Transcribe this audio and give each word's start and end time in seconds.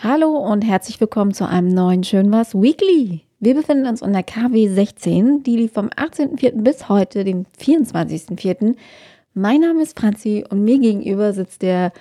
Hallo 0.00 0.36
und 0.36 0.62
herzlich 0.62 1.00
willkommen 1.00 1.32
zu 1.32 1.48
einem 1.48 1.68
neuen 1.68 2.04
Schön 2.04 2.30
was 2.30 2.54
Weekly. 2.54 3.22
Wir 3.40 3.54
befinden 3.54 3.86
uns 3.86 4.02
unter 4.02 4.22
KW 4.22 4.68
16, 4.68 5.42
die 5.42 5.56
lief 5.56 5.72
vom 5.72 5.88
18.04. 5.88 6.62
bis 6.62 6.88
heute, 6.88 7.24
dem 7.24 7.46
24.04. 7.58 8.76
Mein 9.32 9.60
Name 9.60 9.82
ist 9.82 9.98
Franzi 9.98 10.44
und 10.48 10.62
mir 10.62 10.78
gegenüber 10.78 11.32
sitzt 11.32 11.62
der 11.62 11.92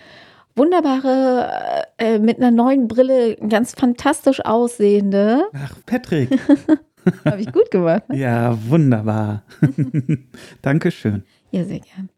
wunderbare, 0.55 1.85
äh, 1.97 2.19
mit 2.19 2.37
einer 2.37 2.51
neuen 2.51 2.87
Brille, 2.87 3.35
ganz 3.37 3.73
fantastisch 3.73 4.43
aussehende. 4.43 5.45
Ach, 5.53 5.77
Patrick. 5.85 6.29
Habe 7.25 7.41
ich 7.41 7.51
gut 7.51 7.71
gemacht. 7.71 8.07
Ne? 8.09 8.17
Ja, 8.17 8.57
wunderbar. 8.67 9.43
Dankeschön. 10.61 11.23
Ja, 11.51 11.63
sehr 11.63 11.79
gern. 11.79 12.09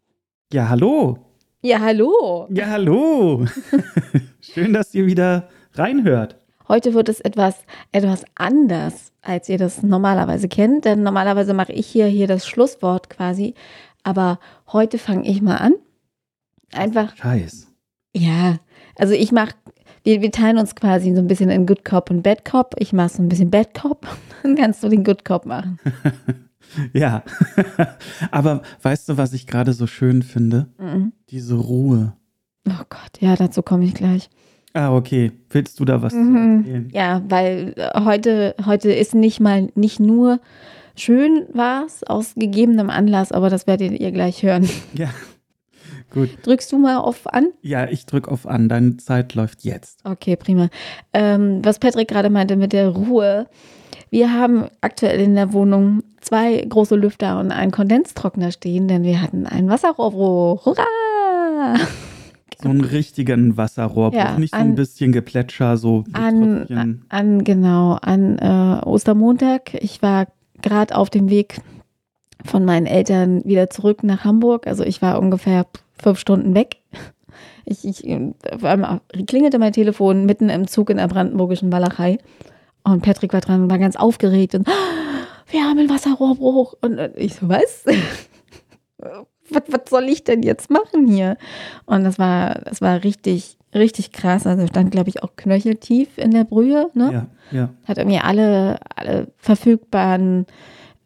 Ja, 0.52 0.68
hallo. 0.68 1.25
Ja, 1.66 1.80
hallo. 1.80 2.46
Ja, 2.48 2.66
hallo. 2.66 3.44
Schön, 4.40 4.72
dass 4.72 4.94
ihr 4.94 5.04
wieder 5.06 5.48
reinhört. 5.74 6.36
Heute 6.68 6.94
wird 6.94 7.08
es 7.08 7.20
etwas, 7.20 7.56
etwas 7.90 8.24
anders, 8.36 9.10
als 9.20 9.48
ihr 9.48 9.58
das 9.58 9.82
normalerweise 9.82 10.46
kennt, 10.46 10.84
denn 10.84 11.02
normalerweise 11.02 11.54
mache 11.54 11.72
ich 11.72 11.88
hier, 11.88 12.06
hier 12.06 12.28
das 12.28 12.46
Schlusswort 12.46 13.10
quasi. 13.10 13.54
Aber 14.04 14.38
heute 14.72 14.96
fange 14.96 15.28
ich 15.28 15.42
mal 15.42 15.56
an. 15.56 15.74
Einfach. 16.72 17.16
Scheiß. 17.16 17.66
Ja, 18.14 18.58
also 18.94 19.14
ich 19.14 19.32
mache, 19.32 19.56
wir, 20.04 20.22
wir 20.22 20.30
teilen 20.30 20.58
uns 20.58 20.76
quasi 20.76 21.12
so 21.16 21.20
ein 21.20 21.26
bisschen 21.26 21.50
in 21.50 21.66
Good 21.66 21.84
Cop 21.84 22.10
und 22.10 22.22
Bad 22.22 22.44
Cop. 22.44 22.76
Ich 22.78 22.92
mache 22.92 23.08
so 23.08 23.22
ein 23.24 23.28
bisschen 23.28 23.50
Bad 23.50 23.74
Cop, 23.74 24.06
dann 24.44 24.54
kannst 24.54 24.84
du 24.84 24.88
den 24.88 25.02
Good 25.02 25.24
Cop 25.24 25.46
machen. 25.46 25.80
ja, 26.92 27.22
aber 28.30 28.62
weißt 28.82 29.08
du, 29.08 29.16
was 29.16 29.32
ich 29.32 29.46
gerade 29.46 29.72
so 29.72 29.86
schön 29.86 30.22
finde? 30.22 30.68
Mhm. 30.78 31.12
Diese 31.30 31.54
Ruhe. 31.54 32.14
Oh 32.68 32.84
Gott, 32.88 33.20
ja, 33.20 33.36
dazu 33.36 33.62
komme 33.62 33.84
ich 33.84 33.94
gleich. 33.94 34.28
Ah, 34.76 34.94
okay. 34.94 35.32
Willst 35.48 35.80
du 35.80 35.86
da 35.86 36.02
was 36.02 36.12
mhm. 36.12 36.58
erzählen? 36.58 36.88
Ja, 36.92 37.22
weil 37.28 37.72
äh, 37.76 38.00
heute, 38.04 38.54
heute 38.66 38.92
ist 38.92 39.14
nicht 39.14 39.40
mal, 39.40 39.68
nicht 39.74 40.00
nur 40.00 40.38
schön 40.96 41.46
war 41.52 41.86
es 41.86 42.02
aus 42.02 42.34
gegebenem 42.34 42.90
Anlass, 42.90 43.32
aber 43.32 43.48
das 43.48 43.66
werdet 43.66 43.98
ihr 43.98 44.12
gleich 44.12 44.42
hören. 44.42 44.68
Ja. 44.94 45.08
Gut. 46.10 46.30
Drückst 46.42 46.70
du 46.72 46.78
mal 46.78 46.98
auf 46.98 47.26
an? 47.32 47.48
Ja, 47.62 47.88
ich 47.88 48.06
drücke 48.06 48.30
auf 48.30 48.46
an. 48.46 48.68
Deine 48.68 48.96
Zeit 48.96 49.34
läuft 49.34 49.64
jetzt. 49.64 50.00
Okay, 50.04 50.36
prima. 50.36 50.68
Ähm, 51.12 51.64
was 51.64 51.78
Patrick 51.78 52.08
gerade 52.08 52.30
meinte 52.30 52.56
mit 52.56 52.72
der 52.72 52.88
Ruhe. 52.88 53.48
Wir 54.10 54.32
haben 54.32 54.66
aktuell 54.80 55.20
in 55.20 55.34
der 55.34 55.52
Wohnung 55.52 56.02
zwei 56.20 56.64
große 56.68 56.96
Lüfter 56.96 57.38
und 57.40 57.50
einen 57.50 57.72
Kondenstrockner 57.72 58.52
stehen, 58.52 58.88
denn 58.88 59.02
wir 59.02 59.20
hatten 59.20 59.46
einen 59.46 59.68
Wasserrohrbruch. 59.68 60.64
Hurra! 60.66 61.74
So 62.62 62.70
einen 62.70 62.84
richtigen 62.84 63.58
Wasserrohrbruch, 63.58 64.18
ja, 64.18 64.38
nicht 64.38 64.54
so 64.54 64.58
ein 64.58 64.74
bisschen 64.76 65.12
Geplätscher, 65.12 65.76
so 65.76 66.04
an, 66.14 67.04
an, 67.10 67.44
genau, 67.44 67.98
an 68.00 68.38
äh, 68.38 68.82
Ostermontag. 68.82 69.74
Ich 69.74 70.00
war 70.00 70.26
gerade 70.62 70.96
auf 70.96 71.10
dem 71.10 71.28
Weg 71.28 71.60
von 72.46 72.64
meinen 72.64 72.86
Eltern 72.86 73.44
wieder 73.44 73.68
zurück 73.68 74.02
nach 74.02 74.24
Hamburg. 74.24 74.66
Also 74.66 74.84
ich 74.84 75.02
war 75.02 75.20
ungefähr 75.20 75.66
fünf 75.98 76.18
Stunden 76.18 76.54
weg. 76.54 76.78
Ich, 77.66 77.84
ich 77.84 78.04
auf 78.50 78.64
einmal 78.64 79.00
klingelte 79.26 79.58
mein 79.58 79.72
Telefon 79.72 80.24
mitten 80.24 80.48
im 80.48 80.66
Zug 80.66 80.88
in 80.88 80.96
der 80.96 81.08
brandenburgischen 81.08 81.72
Walachei. 81.72 82.18
Und 82.86 83.02
Patrick 83.02 83.32
war 83.32 83.40
dran 83.40 83.64
und 83.64 83.70
war 83.70 83.78
ganz 83.78 83.96
aufgeregt 83.96 84.54
und 84.54 84.68
wir 85.50 85.62
haben 85.64 85.78
einen 85.78 85.90
Wasserrohrbruch. 85.90 86.74
Und 86.80 86.98
ich 87.16 87.34
so, 87.34 87.48
was? 87.48 87.84
was, 88.98 89.62
was 89.68 89.90
soll 89.90 90.04
ich 90.04 90.24
denn 90.24 90.42
jetzt 90.42 90.70
machen 90.70 91.06
hier? 91.06 91.36
Und 91.84 92.04
das 92.04 92.18
war, 92.18 92.60
das 92.64 92.80
war 92.80 93.02
richtig, 93.02 93.58
richtig 93.74 94.12
krass. 94.12 94.46
Also 94.46 94.66
stand, 94.68 94.92
glaube 94.92 95.08
ich, 95.08 95.22
auch 95.22 95.34
knöcheltief 95.34 96.16
in 96.16 96.30
der 96.30 96.44
Brühe. 96.44 96.90
Ne? 96.94 97.12
Ja, 97.12 97.58
ja. 97.58 97.68
Hat 97.84 97.98
irgendwie 97.98 98.18
alle, 98.18 98.78
alle 98.94 99.32
verfügbaren 99.36 100.46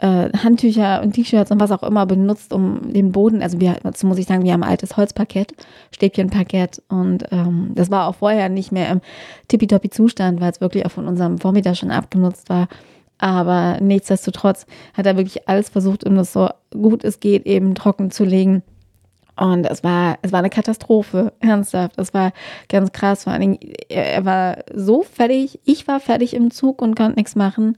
äh, 0.00 0.30
Handtücher 0.36 1.02
und 1.02 1.12
T-Shirts 1.12 1.50
und 1.50 1.60
was 1.60 1.70
auch 1.70 1.82
immer 1.82 2.06
benutzt, 2.06 2.52
um 2.52 2.92
den 2.92 3.12
Boden, 3.12 3.42
also 3.42 3.60
wir, 3.60 3.76
dazu 3.82 4.06
muss 4.06 4.18
ich 4.18 4.26
sagen, 4.26 4.44
wir 4.44 4.52
haben 4.52 4.62
altes 4.62 4.96
Holzparkett, 4.96 5.54
Stäbchenparkett 5.92 6.82
und 6.88 7.24
ähm, 7.30 7.72
das 7.74 7.90
war 7.90 8.08
auch 8.08 8.14
vorher 8.16 8.48
nicht 8.48 8.72
mehr 8.72 8.88
im 8.90 9.00
tippitoppi 9.48 9.90
Zustand, 9.90 10.40
weil 10.40 10.50
es 10.50 10.60
wirklich 10.60 10.86
auch 10.86 10.90
von 10.90 11.06
unserem 11.06 11.38
Vormieter 11.38 11.74
schon 11.74 11.90
abgenutzt 11.90 12.48
war. 12.48 12.68
Aber 13.18 13.78
nichtsdestotrotz 13.80 14.66
hat 14.94 15.04
er 15.04 15.18
wirklich 15.18 15.46
alles 15.46 15.68
versucht, 15.68 16.04
um 16.04 16.14
das 16.16 16.32
so 16.32 16.48
gut 16.70 17.04
es 17.04 17.20
geht 17.20 17.44
eben 17.44 17.74
trocken 17.74 18.10
zu 18.10 18.24
legen. 18.24 18.62
Und 19.36 19.66
es 19.66 19.84
war, 19.84 20.18
es 20.22 20.32
war 20.32 20.38
eine 20.40 20.50
Katastrophe, 20.50 21.32
ernsthaft. 21.40 21.98
Es 21.98 22.14
war 22.14 22.32
ganz 22.68 22.92
krass. 22.92 23.24
Vor 23.24 23.32
allen 23.32 23.42
Dingen, 23.42 23.58
er, 23.88 24.12
er 24.12 24.24
war 24.24 24.58
so 24.74 25.02
fertig. 25.02 25.60
Ich 25.64 25.86
war 25.86 26.00
fertig 26.00 26.34
im 26.34 26.50
Zug 26.50 26.80
und 26.80 26.96
konnte 26.96 27.16
nichts 27.16 27.36
machen. 27.36 27.76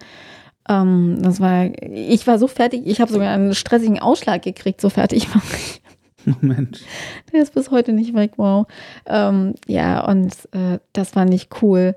Ähm, 0.69 1.19
das 1.21 1.41
war, 1.41 1.71
ich 1.83 2.27
war 2.27 2.39
so 2.39 2.47
fertig. 2.47 2.83
Ich 2.87 3.01
habe 3.01 3.13
sogar 3.13 3.33
einen 3.33 3.55
stressigen 3.55 3.99
Ausschlag 3.99 4.43
gekriegt. 4.43 4.81
So 4.81 4.91
fertig 4.91 5.35
war 5.35 5.43
ich. 5.55 5.83
Mensch. 6.41 6.83
Der 7.33 7.43
ist 7.43 7.55
bis 7.55 7.71
heute 7.71 7.93
nicht 7.93 8.15
weg, 8.15 8.33
wow. 8.37 8.67
Ähm, 9.07 9.55
ja, 9.67 10.05
und 10.07 10.33
äh, 10.53 10.79
das 10.93 11.17
war 11.17 11.25
nicht 11.25 11.63
cool. 11.63 11.97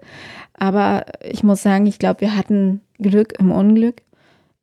Aber 0.54 1.06
ich 1.22 1.44
muss 1.44 1.62
sagen, 1.62 1.86
ich 1.86 2.00
glaube, 2.00 2.22
wir 2.22 2.36
hatten 2.36 2.82
Glück 2.98 3.34
im 3.40 3.52
Unglück. 3.52 4.02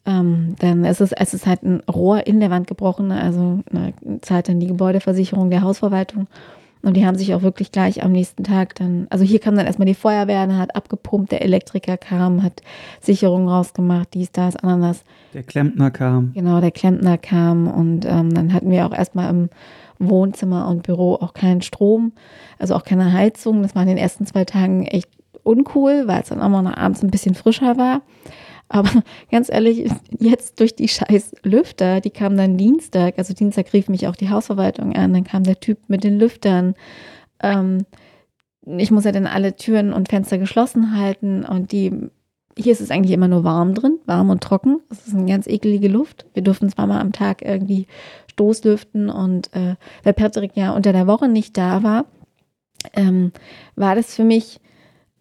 Ähm, 0.05 0.57
denn 0.61 0.85
es 0.85 1.01
ist, 1.01 1.13
es 1.13 1.33
ist 1.33 1.47
halt 1.47 1.63
ein 1.63 1.81
Rohr 1.83 2.27
in 2.27 2.41
der 2.41 2.51
Wand 2.51 2.67
gebrochen, 2.67 3.13
also 3.13 3.61
eine 3.71 3.95
zahlt 4.21 4.49
dann 4.49 4.59
die 4.59 4.67
Gebäudeversicherung 4.67 5.49
der 5.49 5.63
Hausverwaltung. 5.63 6.27
Und 6.83 6.97
die 6.97 7.07
haben 7.07 7.17
sich 7.17 7.35
auch 7.35 7.43
wirklich 7.43 7.71
gleich 7.71 8.03
am 8.03 8.11
nächsten 8.11 8.43
Tag 8.43 8.75
dann, 8.75 9.07
also 9.11 9.25
hier 9.25 9.39
kam 9.39 9.55
dann 9.55 9.67
erstmal 9.67 9.87
die 9.87 9.95
Feuerwehr, 9.95 10.47
dann 10.47 10.59
hat 10.59 10.75
abgepumpt, 10.75 11.31
der 11.31 11.43
Elektriker 11.43 11.97
kam, 11.97 12.43
hat 12.43 12.63
Sicherungen 13.01 13.49
rausgemacht, 13.49 14.15
dies, 14.15 14.33
das, 14.33 14.57
Ananas. 14.57 15.05
Der 15.33 15.45
Klempner 15.45 15.93
kam. 15.93 16.33
Genau, 16.35 16.61
der 16.61 16.73
Klempner 16.73 17.19
kam 17.19 17.69
und 17.69 18.05
ähm, 18.05 18.35
dann 18.35 18.53
hatten 18.53 18.71
wir 18.71 18.85
auch 18.87 18.93
erstmal 18.93 19.31
im 19.31 19.49
Wohnzimmer 20.01 20.67
und 20.67 20.83
Büro 20.83 21.15
auch 21.15 21.35
keinen 21.35 21.63
Strom, 21.63 22.13
also 22.59 22.75
auch 22.75 22.85
keine 22.85 23.13
Heizung. 23.13 23.63
Das 23.63 23.77
war 23.77 23.83
in 23.83 23.89
den 23.89 23.99
ersten 23.99 24.27
zwei 24.27 24.45
Tagen 24.45 24.85
echt 24.85 25.09
uncool, 25.45 26.05
weil 26.07 26.23
es 26.23 26.29
dann 26.29 26.43
auch 26.43 26.49
mal 26.49 26.63
noch 26.63 26.77
abends 26.77 27.03
ein 27.03 27.11
bisschen 27.11 27.35
frischer 27.35 27.77
war. 27.77 28.03
Aber 28.73 28.91
ganz 29.31 29.51
ehrlich, 29.51 29.91
jetzt 30.19 30.59
durch 30.59 30.75
die 30.75 30.89
scheiß 30.89 31.35
Lüfter, 31.43 32.01
die 32.01 32.11
kamen 32.11 32.39
dann 32.39 32.57
Dienstag, 32.57 33.19
also 33.19 33.35
Dienstag 33.35 33.73
rief 33.75 33.89
mich 33.89 34.09
auch 34.09 34.17
die 34.17 34.31
Hausverwaltung 34.31 34.97
an, 34.97 35.13
dann 35.13 35.25
kam 35.25 35.45
der 35.45 35.61
Typ 35.61 35.79
mit 35.89 36.05
den 36.05 36.19
Lüftern. 36.19 36.75
Ähm, 37.43 37.85
ich 38.65 38.91
muss 38.91 39.05
ja 39.05 39.13
dann 39.13 39.27
alle 39.27 39.57
Türen 39.57 39.93
und 39.93 40.09
Fenster 40.09 40.39
geschlossen 40.39 40.97
halten 40.97 41.45
und 41.45 41.73
die, 41.73 41.93
hier 42.57 42.73
ist 42.73 42.81
es 42.81 42.91
eigentlich 42.91 43.13
immer 43.13 43.29
nur 43.29 43.45
warm 43.45 43.75
drin, 43.75 43.99
warm 44.07 44.31
und 44.31 44.43
trocken. 44.43 44.81
Das 44.89 45.07
ist 45.07 45.15
eine 45.15 45.27
ganz 45.27 45.47
ekelige 45.47 45.89
Luft. 45.89 46.25
Wir 46.33 46.43
durften 46.43 46.71
zweimal 46.71 47.03
am 47.03 47.13
Tag 47.13 47.43
irgendwie 47.43 47.87
Stoßlüften 48.31 49.11
und 49.11 49.55
äh, 49.55 49.75
weil 50.03 50.15
Patrick 50.15 50.53
ja 50.55 50.75
unter 50.75 50.95
der 50.95 51.07
Woche 51.07 51.29
nicht 51.29 51.59
da 51.59 51.83
war, 51.83 52.07
ähm, 52.95 53.33
war 53.77 53.97
das 53.97 54.15
für 54.15 54.25
mich 54.25 54.61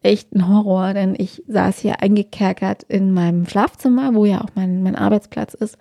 echt 0.04 0.34
ein 0.34 0.48
Horror, 0.48 0.94
denn 0.94 1.16
ich 1.18 1.44
saß 1.48 1.80
hier 1.80 2.02
eingekerkert 2.02 2.84
in 2.84 3.14
meinem 3.14 3.48
Schlafzimmer, 3.48 4.14
wo 4.16 4.26
ja 4.26 4.42
auch 4.42 4.50
mein, 4.56 4.82
mein 4.84 4.96
Arbeitsplatz 4.96 5.54
ist 5.54 5.78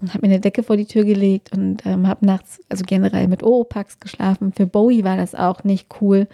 und 0.00 0.12
habe 0.12 0.26
mir 0.26 0.34
eine 0.34 0.40
Decke 0.40 0.62
vor 0.62 0.76
die 0.76 0.86
Tür 0.86 1.04
gelegt 1.04 1.52
und 1.56 1.84
ähm, 1.86 2.06
habe 2.06 2.26
nachts, 2.26 2.60
also 2.68 2.84
generell 2.86 3.28
mit 3.28 3.42
Oropax 3.42 3.98
geschlafen. 3.98 4.52
Für 4.52 4.66
Bowie 4.66 5.04
war 5.04 5.16
das 5.16 5.34
auch 5.34 5.64
nicht 5.64 5.88
cool, 6.00 6.28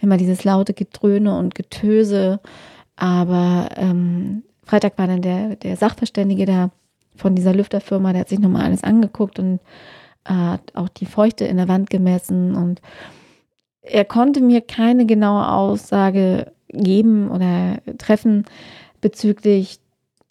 immer 0.00 0.16
dieses 0.16 0.44
laute 0.44 0.74
Gedröhne 0.74 1.38
und 1.38 1.54
Getöse. 1.54 2.40
Aber 2.96 3.68
ähm, 3.76 4.42
Freitag 4.64 4.98
war 4.98 5.06
dann 5.06 5.22
der, 5.22 5.56
der 5.56 5.76
Sachverständige 5.76 6.46
da 6.46 6.70
von 7.16 7.36
dieser 7.36 7.54
Lüfterfirma, 7.54 8.12
der 8.12 8.22
hat 8.22 8.28
sich 8.28 8.40
nochmal 8.40 8.64
alles 8.64 8.82
angeguckt 8.82 9.38
und 9.38 9.60
äh, 10.24 10.32
hat 10.32 10.74
auch 10.74 10.88
die 10.88 11.06
Feuchte 11.06 11.44
in 11.44 11.56
der 11.56 11.68
Wand 11.68 11.90
gemessen 11.90 12.56
und 12.56 12.80
er 13.82 14.04
konnte 14.04 14.40
mir 14.40 14.62
keine 14.62 15.06
genaue 15.06 15.46
Aussage 15.46 16.52
geben 16.74 17.30
oder 17.30 17.78
treffen 17.98 18.44
bezüglich 19.00 19.80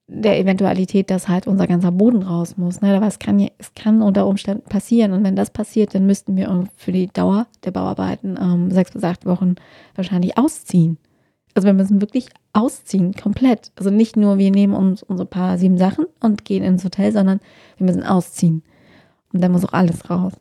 der 0.08 0.38
Eventualität, 0.38 1.10
dass 1.10 1.28
halt 1.28 1.48
unser 1.48 1.66
ganzer 1.66 1.92
Boden 1.92 2.24
raus 2.24 2.58
muss. 2.58 2.82
Ne? 2.82 2.96
Aber 2.96 3.08
es 3.08 3.20
kann, 3.20 3.48
es 3.58 3.74
kann 3.74 4.02
unter 4.02 4.28
Umständen 4.28 4.68
passieren. 4.68 5.14
Und 5.14 5.24
wenn 5.24 5.36
das 5.36 5.50
passiert, 5.50 5.96
dann 5.96 6.06
müssten 6.06 6.36
wir 6.36 6.68
für 6.76 6.92
die 6.92 7.08
Dauer 7.08 7.48
der 7.64 7.72
Bauarbeiten 7.72 8.38
ähm, 8.40 8.70
sechs 8.72 8.92
bis 8.92 9.04
acht 9.04 9.26
Wochen 9.26 9.56
wahrscheinlich 9.96 10.38
ausziehen. 10.38 10.98
Also 11.56 11.68
wir 11.68 11.74
müssen 11.74 12.02
wirklich 12.02 12.28
ausziehen, 12.52 13.14
komplett. 13.14 13.72
Also 13.76 13.90
nicht 13.90 14.18
nur, 14.18 14.38
wir 14.38 14.52
nehmen 14.52 14.74
uns 14.74 15.04
unsere 15.04 15.28
paar 15.28 15.58
sieben 15.58 15.78
Sachen 15.78 16.06
und 16.20 16.46
gehen 16.46 16.64
ins 16.64 16.84
Hotel, 16.84 17.12
sondern 17.12 17.40
wir 17.78 17.86
müssen 17.86 18.04
ausziehen. 18.04 18.64
Und 19.32 19.42
da 19.42 19.50
muss 19.50 19.66
auch 19.66 19.74
alles 19.74 20.10
raus. 20.10 20.34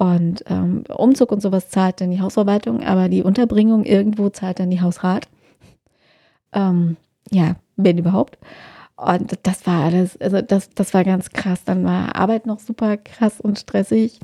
Und 0.00 0.44
ähm, 0.46 0.84
Umzug 0.88 1.30
und 1.30 1.42
sowas 1.42 1.68
zahlt 1.68 2.00
dann 2.00 2.10
die 2.10 2.22
Hausverwaltung, 2.22 2.82
aber 2.82 3.10
die 3.10 3.22
Unterbringung 3.22 3.84
irgendwo 3.84 4.30
zahlt 4.30 4.58
dann 4.58 4.70
die 4.70 4.80
Hausrat. 4.80 5.28
Ähm, 6.52 6.96
ja, 7.30 7.56
wenn 7.76 7.98
überhaupt. 7.98 8.38
Und 8.96 9.38
das 9.42 9.66
war 9.66 9.84
alles, 9.84 10.18
also 10.18 10.40
das, 10.40 10.70
das 10.70 10.94
war 10.94 11.04
ganz 11.04 11.28
krass. 11.28 11.64
Dann 11.64 11.84
war 11.84 12.16
Arbeit 12.16 12.46
noch 12.46 12.60
super 12.60 12.96
krass 12.96 13.42
und 13.42 13.58
stressig. 13.58 14.20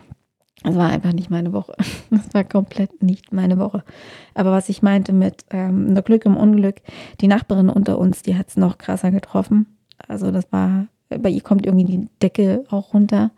Es 0.64 0.76
war 0.76 0.88
einfach 0.88 1.12
nicht 1.12 1.28
meine 1.28 1.52
Woche. 1.52 1.74
Das 2.10 2.32
war 2.32 2.44
komplett 2.44 3.02
nicht 3.02 3.34
meine 3.34 3.58
Woche. 3.58 3.84
Aber 4.32 4.52
was 4.52 4.70
ich 4.70 4.80
meinte 4.80 5.12
mit 5.12 5.44
ähm, 5.50 5.94
Glück 6.06 6.24
im 6.24 6.38
Unglück, 6.38 6.76
die 7.20 7.28
Nachbarin 7.28 7.68
unter 7.68 7.98
uns, 7.98 8.22
die 8.22 8.38
hat 8.38 8.48
es 8.48 8.56
noch 8.56 8.78
krasser 8.78 9.10
getroffen. 9.10 9.76
Also 10.08 10.30
das 10.30 10.50
war, 10.52 10.86
bei 11.10 11.28
ihr 11.28 11.42
kommt 11.42 11.66
irgendwie 11.66 11.84
die 11.84 12.08
Decke 12.22 12.64
auch 12.70 12.94
runter. 12.94 13.30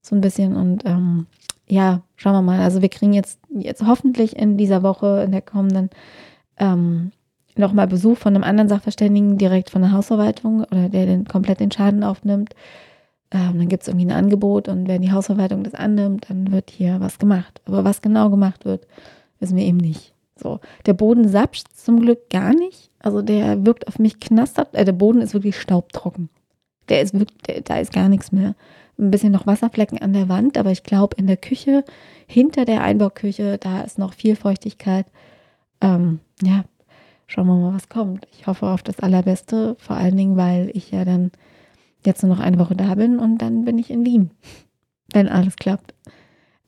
So 0.00 0.16
ein 0.16 0.22
bisschen. 0.22 0.56
Und 0.56 0.86
ähm, 0.86 1.26
ja, 1.68 2.02
schauen 2.16 2.32
wir 2.32 2.42
mal. 2.42 2.60
Also 2.60 2.82
wir 2.82 2.88
kriegen 2.88 3.12
jetzt, 3.12 3.40
jetzt 3.50 3.86
hoffentlich 3.86 4.36
in 4.36 4.56
dieser 4.56 4.82
Woche, 4.82 5.22
in 5.24 5.32
der 5.32 5.42
kommenden, 5.42 5.90
ähm, 6.58 7.12
nochmal 7.56 7.86
Besuch 7.86 8.16
von 8.16 8.34
einem 8.34 8.44
anderen 8.44 8.68
Sachverständigen 8.68 9.38
direkt 9.38 9.70
von 9.70 9.82
der 9.82 9.92
Hausverwaltung 9.92 10.60
oder 10.64 10.88
der 10.88 11.06
den 11.06 11.26
komplett 11.26 11.60
den 11.60 11.70
Schaden 11.70 12.04
aufnimmt. 12.04 12.54
Ähm, 13.30 13.58
dann 13.58 13.68
gibt 13.68 13.82
es 13.82 13.88
irgendwie 13.88 14.06
ein 14.06 14.12
Angebot 14.12 14.68
und 14.68 14.88
wenn 14.88 15.02
die 15.02 15.12
Hausverwaltung 15.12 15.62
das 15.62 15.74
annimmt, 15.74 16.30
dann 16.30 16.50
wird 16.50 16.70
hier 16.70 17.00
was 17.00 17.18
gemacht. 17.18 17.60
Aber 17.66 17.84
was 17.84 18.00
genau 18.00 18.30
gemacht 18.30 18.64
wird, 18.64 18.86
wissen 19.38 19.56
wir 19.56 19.64
eben 19.64 19.76
nicht. 19.76 20.14
So, 20.36 20.60
der 20.86 20.94
Boden 20.94 21.28
sapscht 21.28 21.66
zum 21.74 22.00
Glück 22.00 22.30
gar 22.30 22.54
nicht. 22.54 22.90
Also 23.00 23.22
der 23.22 23.66
wirkt 23.66 23.88
auf 23.88 23.98
mich 23.98 24.20
knastert. 24.20 24.74
Äh, 24.74 24.84
der 24.84 24.92
Boden 24.92 25.20
ist 25.20 25.34
wirklich 25.34 25.60
staubtrocken. 25.60 26.30
Der 26.88 27.02
ist 27.02 27.12
wirklich, 27.12 27.42
der, 27.42 27.60
da 27.60 27.78
ist 27.78 27.92
gar 27.92 28.08
nichts 28.08 28.32
mehr. 28.32 28.54
Ein 28.98 29.10
bisschen 29.10 29.32
noch 29.32 29.46
Wasserflecken 29.46 29.98
an 29.98 30.12
der 30.12 30.28
Wand, 30.28 30.58
aber 30.58 30.72
ich 30.72 30.82
glaube 30.82 31.16
in 31.16 31.26
der 31.26 31.36
Küche, 31.36 31.84
hinter 32.26 32.64
der 32.64 32.82
Einbauküche, 32.82 33.58
da 33.58 33.82
ist 33.82 33.98
noch 33.98 34.12
viel 34.12 34.34
Feuchtigkeit. 34.34 35.06
Ähm, 35.80 36.18
ja, 36.42 36.64
schauen 37.26 37.46
wir 37.46 37.54
mal, 37.54 37.74
was 37.74 37.88
kommt. 37.88 38.26
Ich 38.32 38.46
hoffe 38.46 38.66
auf 38.66 38.82
das 38.82 38.98
Allerbeste, 38.98 39.76
vor 39.78 39.96
allen 39.96 40.16
Dingen, 40.16 40.36
weil 40.36 40.70
ich 40.74 40.90
ja 40.90 41.04
dann 41.04 41.30
jetzt 42.04 42.22
nur 42.22 42.34
noch 42.34 42.42
eine 42.42 42.58
Woche 42.58 42.74
da 42.74 42.94
bin 42.96 43.18
und 43.18 43.38
dann 43.38 43.64
bin 43.64 43.78
ich 43.78 43.90
in 43.90 44.04
Wien, 44.04 44.30
wenn 45.12 45.28
alles 45.28 45.56
klappt. 45.56 45.94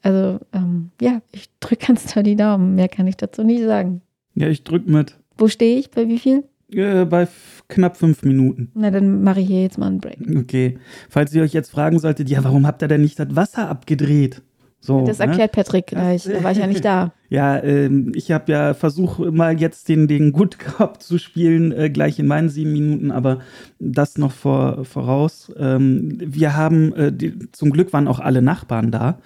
Also 0.02 0.38
ähm, 0.52 0.90
ja, 1.00 1.20
ich 1.32 1.50
drücke 1.60 1.86
ganz 1.86 2.06
toll 2.06 2.22
die 2.22 2.36
Daumen. 2.36 2.74
Mehr 2.74 2.88
kann 2.88 3.06
ich 3.06 3.16
dazu 3.16 3.42
nicht 3.42 3.62
sagen. 3.62 4.02
Ja, 4.34 4.48
ich 4.48 4.64
drücke 4.64 4.90
mit. 4.90 5.18
Wo 5.36 5.48
stehe 5.48 5.78
ich? 5.78 5.90
Bei 5.90 6.08
wie 6.08 6.18
viel? 6.18 6.44
Äh, 6.72 7.04
bei 7.04 7.28
knapp 7.68 7.96
fünf 7.96 8.22
Minuten. 8.22 8.70
Na, 8.74 8.90
dann 8.90 9.22
mache 9.22 9.40
ich 9.40 9.48
hier 9.48 9.62
jetzt 9.62 9.78
mal 9.78 9.86
einen 9.86 10.00
Break. 10.00 10.18
Okay. 10.36 10.78
Falls 11.08 11.34
ihr 11.34 11.42
euch 11.42 11.52
jetzt 11.52 11.70
fragen 11.70 11.98
solltet, 11.98 12.28
ja, 12.28 12.42
warum 12.44 12.66
habt 12.66 12.82
ihr 12.82 12.88
denn 12.88 13.02
nicht 13.02 13.18
das 13.18 13.34
Wasser 13.34 13.68
abgedreht? 13.68 14.42
So, 14.82 15.04
das 15.04 15.18
ne? 15.18 15.26
erklärt 15.26 15.54
ne? 15.54 15.62
Patrick 15.62 15.86
gleich, 15.88 16.24
da 16.24 16.42
war 16.42 16.52
ich 16.52 16.58
ja 16.58 16.66
nicht 16.66 16.84
da. 16.84 17.12
Ja, 17.32 17.62
ähm, 17.62 18.10
ich 18.16 18.32
habe 18.32 18.50
ja 18.50 18.74
versucht, 18.74 19.20
mal 19.20 19.60
jetzt 19.60 19.88
den, 19.88 20.08
den 20.08 20.32
Good 20.32 20.58
Cop 20.58 21.00
zu 21.00 21.16
spielen, 21.16 21.70
äh, 21.70 21.88
gleich 21.88 22.18
in 22.18 22.26
meinen 22.26 22.48
sieben 22.48 22.72
Minuten, 22.72 23.12
aber 23.12 23.38
das 23.78 24.18
noch 24.18 24.32
vor, 24.32 24.84
voraus. 24.84 25.52
Ähm, 25.56 26.18
wir 26.20 26.56
haben, 26.56 26.92
äh, 26.94 27.12
die, 27.12 27.52
zum 27.52 27.70
Glück 27.70 27.92
waren 27.92 28.08
auch 28.08 28.18
alle 28.18 28.42
Nachbarn 28.42 28.90
da. 28.90 29.20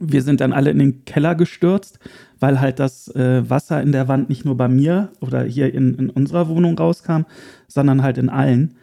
Wir 0.00 0.22
sind 0.22 0.40
dann 0.40 0.52
alle 0.52 0.70
in 0.70 0.78
den 0.78 1.04
Keller 1.04 1.34
gestürzt, 1.34 1.98
weil 2.40 2.60
halt 2.60 2.78
das 2.78 3.08
äh, 3.14 3.48
Wasser 3.48 3.82
in 3.82 3.92
der 3.92 4.08
Wand 4.08 4.28
nicht 4.28 4.44
nur 4.44 4.56
bei 4.56 4.68
mir 4.68 5.10
oder 5.20 5.42
hier 5.42 5.72
in, 5.74 5.94
in 5.94 6.10
unserer 6.10 6.48
Wohnung 6.48 6.78
rauskam, 6.78 7.22
sondern 7.66 8.02
halt 8.02 8.18
in 8.18 8.28
allen 8.28 8.74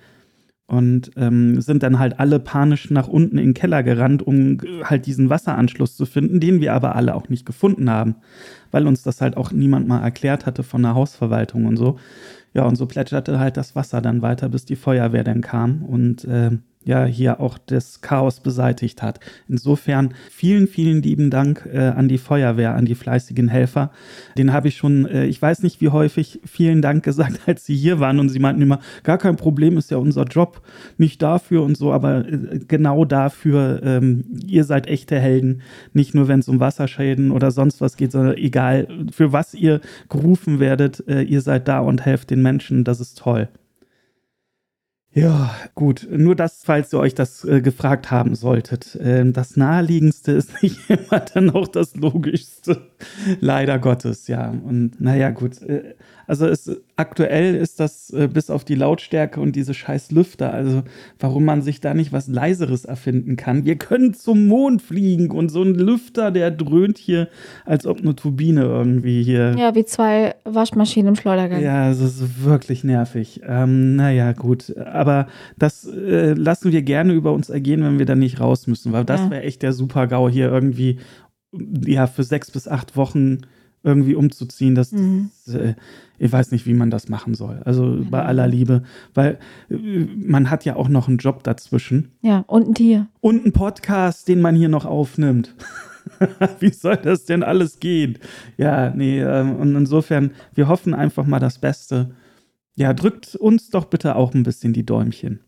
und 0.68 1.12
ähm, 1.16 1.62
sind 1.62 1.84
dann 1.84 2.00
halt 2.00 2.20
alle 2.20 2.40
panisch 2.40 2.90
nach 2.90 3.08
unten 3.08 3.38
in 3.38 3.50
den 3.50 3.54
Keller 3.54 3.84
gerannt, 3.84 4.26
um 4.26 4.58
halt 4.84 5.06
diesen 5.06 5.30
Wasseranschluss 5.30 5.96
zu 5.96 6.06
finden, 6.06 6.40
den 6.40 6.60
wir 6.60 6.74
aber 6.74 6.96
alle 6.96 7.14
auch 7.14 7.30
nicht 7.30 7.46
gefunden 7.46 7.90
haben, 7.90 8.16
weil 8.72 8.88
uns 8.88 9.04
das 9.04 9.22
halt 9.22 9.38
auch 9.38 9.52
niemand 9.52 9.88
mal 9.88 10.02
erklärt 10.02 10.46
hatte 10.46 10.64
von 10.64 10.82
der 10.82 10.96
Hausverwaltung 10.96 11.66
und 11.66 11.78
so. 11.78 12.00
Ja, 12.54 12.64
und 12.64 12.78
so 12.78 12.88
plätscherte 12.88 13.40
halt 13.40 13.58
das 13.58 13.76
Wasser 13.76 14.02
dann 14.02 14.22
weiter, 14.22 14.50
bis 14.50 14.66
die 14.66 14.76
Feuerwehr 14.76 15.24
dann 15.24 15.42
kam 15.42 15.84
und 15.84 16.26
äh, 16.26 16.52
ja 16.86 17.04
hier 17.04 17.40
auch 17.40 17.58
das 17.58 18.02
Chaos 18.02 18.40
beseitigt 18.40 19.02
hat. 19.02 19.20
Insofern 19.50 20.14
vielen, 20.30 20.68
vielen 20.68 21.02
lieben 21.02 21.30
Dank 21.30 21.68
äh, 21.72 21.80
an 21.80 22.08
die 22.08 22.20
Feuerwehr, 22.20 22.76
an 22.76 22.86
die 22.86 22.96
fleißigen 22.96 23.48
Helfer. 23.48 23.92
Den 24.38 24.54
habe 24.54 24.68
ich 24.68 24.78
schon, 24.78 25.06
äh, 25.08 25.26
ich 25.26 25.42
weiß 25.42 25.64
nicht 25.64 25.82
wie 25.82 25.90
häufig, 25.90 26.40
vielen 26.46 26.82
Dank 26.82 27.04
gesagt, 27.04 27.42
als 27.48 27.66
sie 27.66 27.76
hier 27.76 28.00
waren 28.00 28.20
und 28.20 28.30
sie 28.30 28.40
meinten 28.40 28.62
immer, 28.62 28.80
gar 29.04 29.18
kein 29.18 29.36
Problem, 29.36 29.78
ist 29.78 29.92
ja 29.92 29.98
unser 29.98 30.24
Job, 30.26 30.62
nicht 30.98 31.22
dafür 31.22 31.64
und 31.64 31.76
so, 31.76 31.92
aber 31.92 32.28
äh, 32.28 32.60
genau 32.68 33.04
dafür, 33.04 33.82
ähm, 33.84 34.26
ihr 34.46 34.64
seid 34.64 34.88
echte 34.88 35.20
Helden, 35.20 35.62
nicht 35.94 36.14
nur 36.14 36.28
wenn 36.28 36.40
es 36.40 36.48
um 36.48 36.60
Wasserschäden 36.60 37.32
oder 37.32 37.50
sonst 37.50 37.82
was 37.82 37.98
geht, 37.98 38.12
sondern 38.12 38.38
egal, 38.38 38.88
für 39.12 39.34
was 39.34 39.56
ihr 39.56 39.82
gerufen 40.10 40.60
werdet, 40.60 41.04
äh, 41.08 41.24
ihr 41.24 41.42
seid 41.42 41.68
da 41.68 41.80
und 41.80 42.06
helft 42.06 42.30
den 42.30 42.44
Menschen, 42.44 42.84
das 42.84 43.00
ist 43.00 43.18
toll. 43.18 43.50
Ja, 45.16 45.56
gut. 45.76 46.06
Nur 46.12 46.36
das, 46.36 46.64
falls 46.66 46.92
ihr 46.94 47.00
euch 47.00 47.16
das 47.16 47.46
äh, 47.46 47.62
gefragt 47.62 48.12
haben 48.12 48.36
solltet. 48.36 48.98
Ähm, 49.02 49.32
das 49.32 49.56
Naheliegendste 49.56 50.34
ist 50.34 50.52
nicht 50.62 50.90
immer 50.90 51.22
dann 51.22 51.52
auch 51.52 51.70
das 51.70 51.96
Logischste. 51.96 52.82
Leider 53.40 53.80
Gottes, 53.80 54.28
ja. 54.28 54.50
Und 54.50 55.00
naja, 55.00 55.30
gut. 55.30 55.62
Äh, 55.62 55.96
also 56.28 56.48
es, 56.48 56.72
aktuell 56.96 57.56
ist 57.56 57.80
das 57.80 58.12
äh, 58.12 58.28
bis 58.28 58.50
auf 58.50 58.64
die 58.64 58.76
Lautstärke 58.76 59.40
und 59.40 59.56
diese 59.56 59.74
scheiß 59.74 60.12
Lüfter, 60.12 60.54
also 60.54 60.84
warum 61.20 61.46
man 61.46 61.62
sich 61.62 61.82
da 61.82 61.94
nicht 61.94 62.12
was 62.12 62.28
Leiseres 62.28 62.86
erfinden 62.86 63.36
kann. 63.36 63.66
Wir 63.66 63.76
können 63.78 64.14
zum 64.14 64.48
Mond 64.48 64.82
fliegen 64.82 65.32
und 65.32 65.50
so 65.50 65.62
ein 65.62 65.76
Lüfter, 65.76 66.32
der 66.32 66.52
dröhnt 66.52 66.98
hier, 66.98 67.28
als 67.66 67.86
ob 67.86 68.00
eine 68.00 68.16
Turbine 68.16 68.64
irgendwie 68.64 69.24
hier. 69.24 69.56
Ja, 69.58 69.76
wie 69.76 69.86
zwei 69.86 70.36
Waschmaschinen 70.44 71.10
im 71.10 71.16
Schleudergang. 71.16 71.62
Ja, 71.62 71.90
es 71.90 72.00
ist 72.00 72.44
wirklich 72.44 72.84
nervig. 72.84 73.42
Ähm, 73.46 73.96
naja, 73.96 74.32
gut. 74.34 74.76
Aber 74.78 75.28
das 75.58 75.86
äh, 75.86 76.34
lassen 76.34 76.72
wir 76.72 76.82
gerne 76.82 77.14
über 77.14 77.32
uns 77.34 77.50
ergehen, 77.50 77.84
wenn 77.84 78.00
wir 78.00 78.06
da 78.06 78.16
nicht 78.16 78.40
raus 78.40 78.68
müssen, 78.68 78.92
weil 78.92 79.06
das 79.06 79.22
ja. 79.22 79.32
wäre 79.32 79.44
echt 79.44 79.62
der 79.62 79.74
Super-GAU 79.74 80.30
hier 80.30 80.52
irgendwie, 80.52 81.00
ja, 81.86 82.08
für 82.08 82.24
sechs 82.24 82.52
bis 82.52 82.68
acht 82.68 82.96
Wochen 82.96 83.42
irgendwie 83.86 84.16
umzuziehen. 84.16 84.76
Das, 84.76 84.92
mhm. 84.92 85.30
das 85.46 85.56
äh, 85.56 85.76
ich 86.18 86.32
weiß 86.32 86.52
nicht, 86.52 86.66
wie 86.66 86.74
man 86.74 86.90
das 86.90 87.08
machen 87.08 87.36
soll. 87.36 87.62
Also 87.64 88.04
bei 88.10 88.24
aller 88.24 88.48
Liebe, 88.48 88.84
weil 89.14 89.40
äh, 89.70 89.76
man 89.76 90.50
hat 90.50 90.66
ja 90.66 90.76
auch 90.76 90.90
noch 90.90 91.08
einen 91.08 91.18
Job 91.18 91.44
dazwischen. 91.44 92.12
Ja, 92.22 92.44
und 92.48 92.68
ein 92.68 92.74
Tier. 92.74 93.08
Und 93.22 93.44
einen 93.44 93.54
Podcast, 93.54 94.28
den 94.28 94.42
man 94.42 94.56
hier 94.56 94.70
noch 94.70 94.86
aufnimmt. 94.86 95.56
wie 96.60 96.72
soll 96.72 96.98
das 96.98 97.26
denn 97.26 97.44
alles 97.44 97.80
gehen? 97.80 98.18
Ja, 98.58 98.90
nee, 98.90 99.22
ähm, 99.22 99.56
und 99.56 99.76
insofern, 99.76 100.32
wir 100.54 100.68
hoffen 100.68 100.94
einfach 100.94 101.26
mal 101.26 101.40
das 101.40 101.60
Beste. 101.60 102.12
Ja, 102.76 102.94
drückt 102.94 103.36
uns 103.36 103.70
doch 103.70 103.86
bitte 103.86 104.16
auch 104.16 104.34
ein 104.34 104.44
bisschen 104.44 104.74
die 104.74 104.86
Däumchen. 104.86 105.40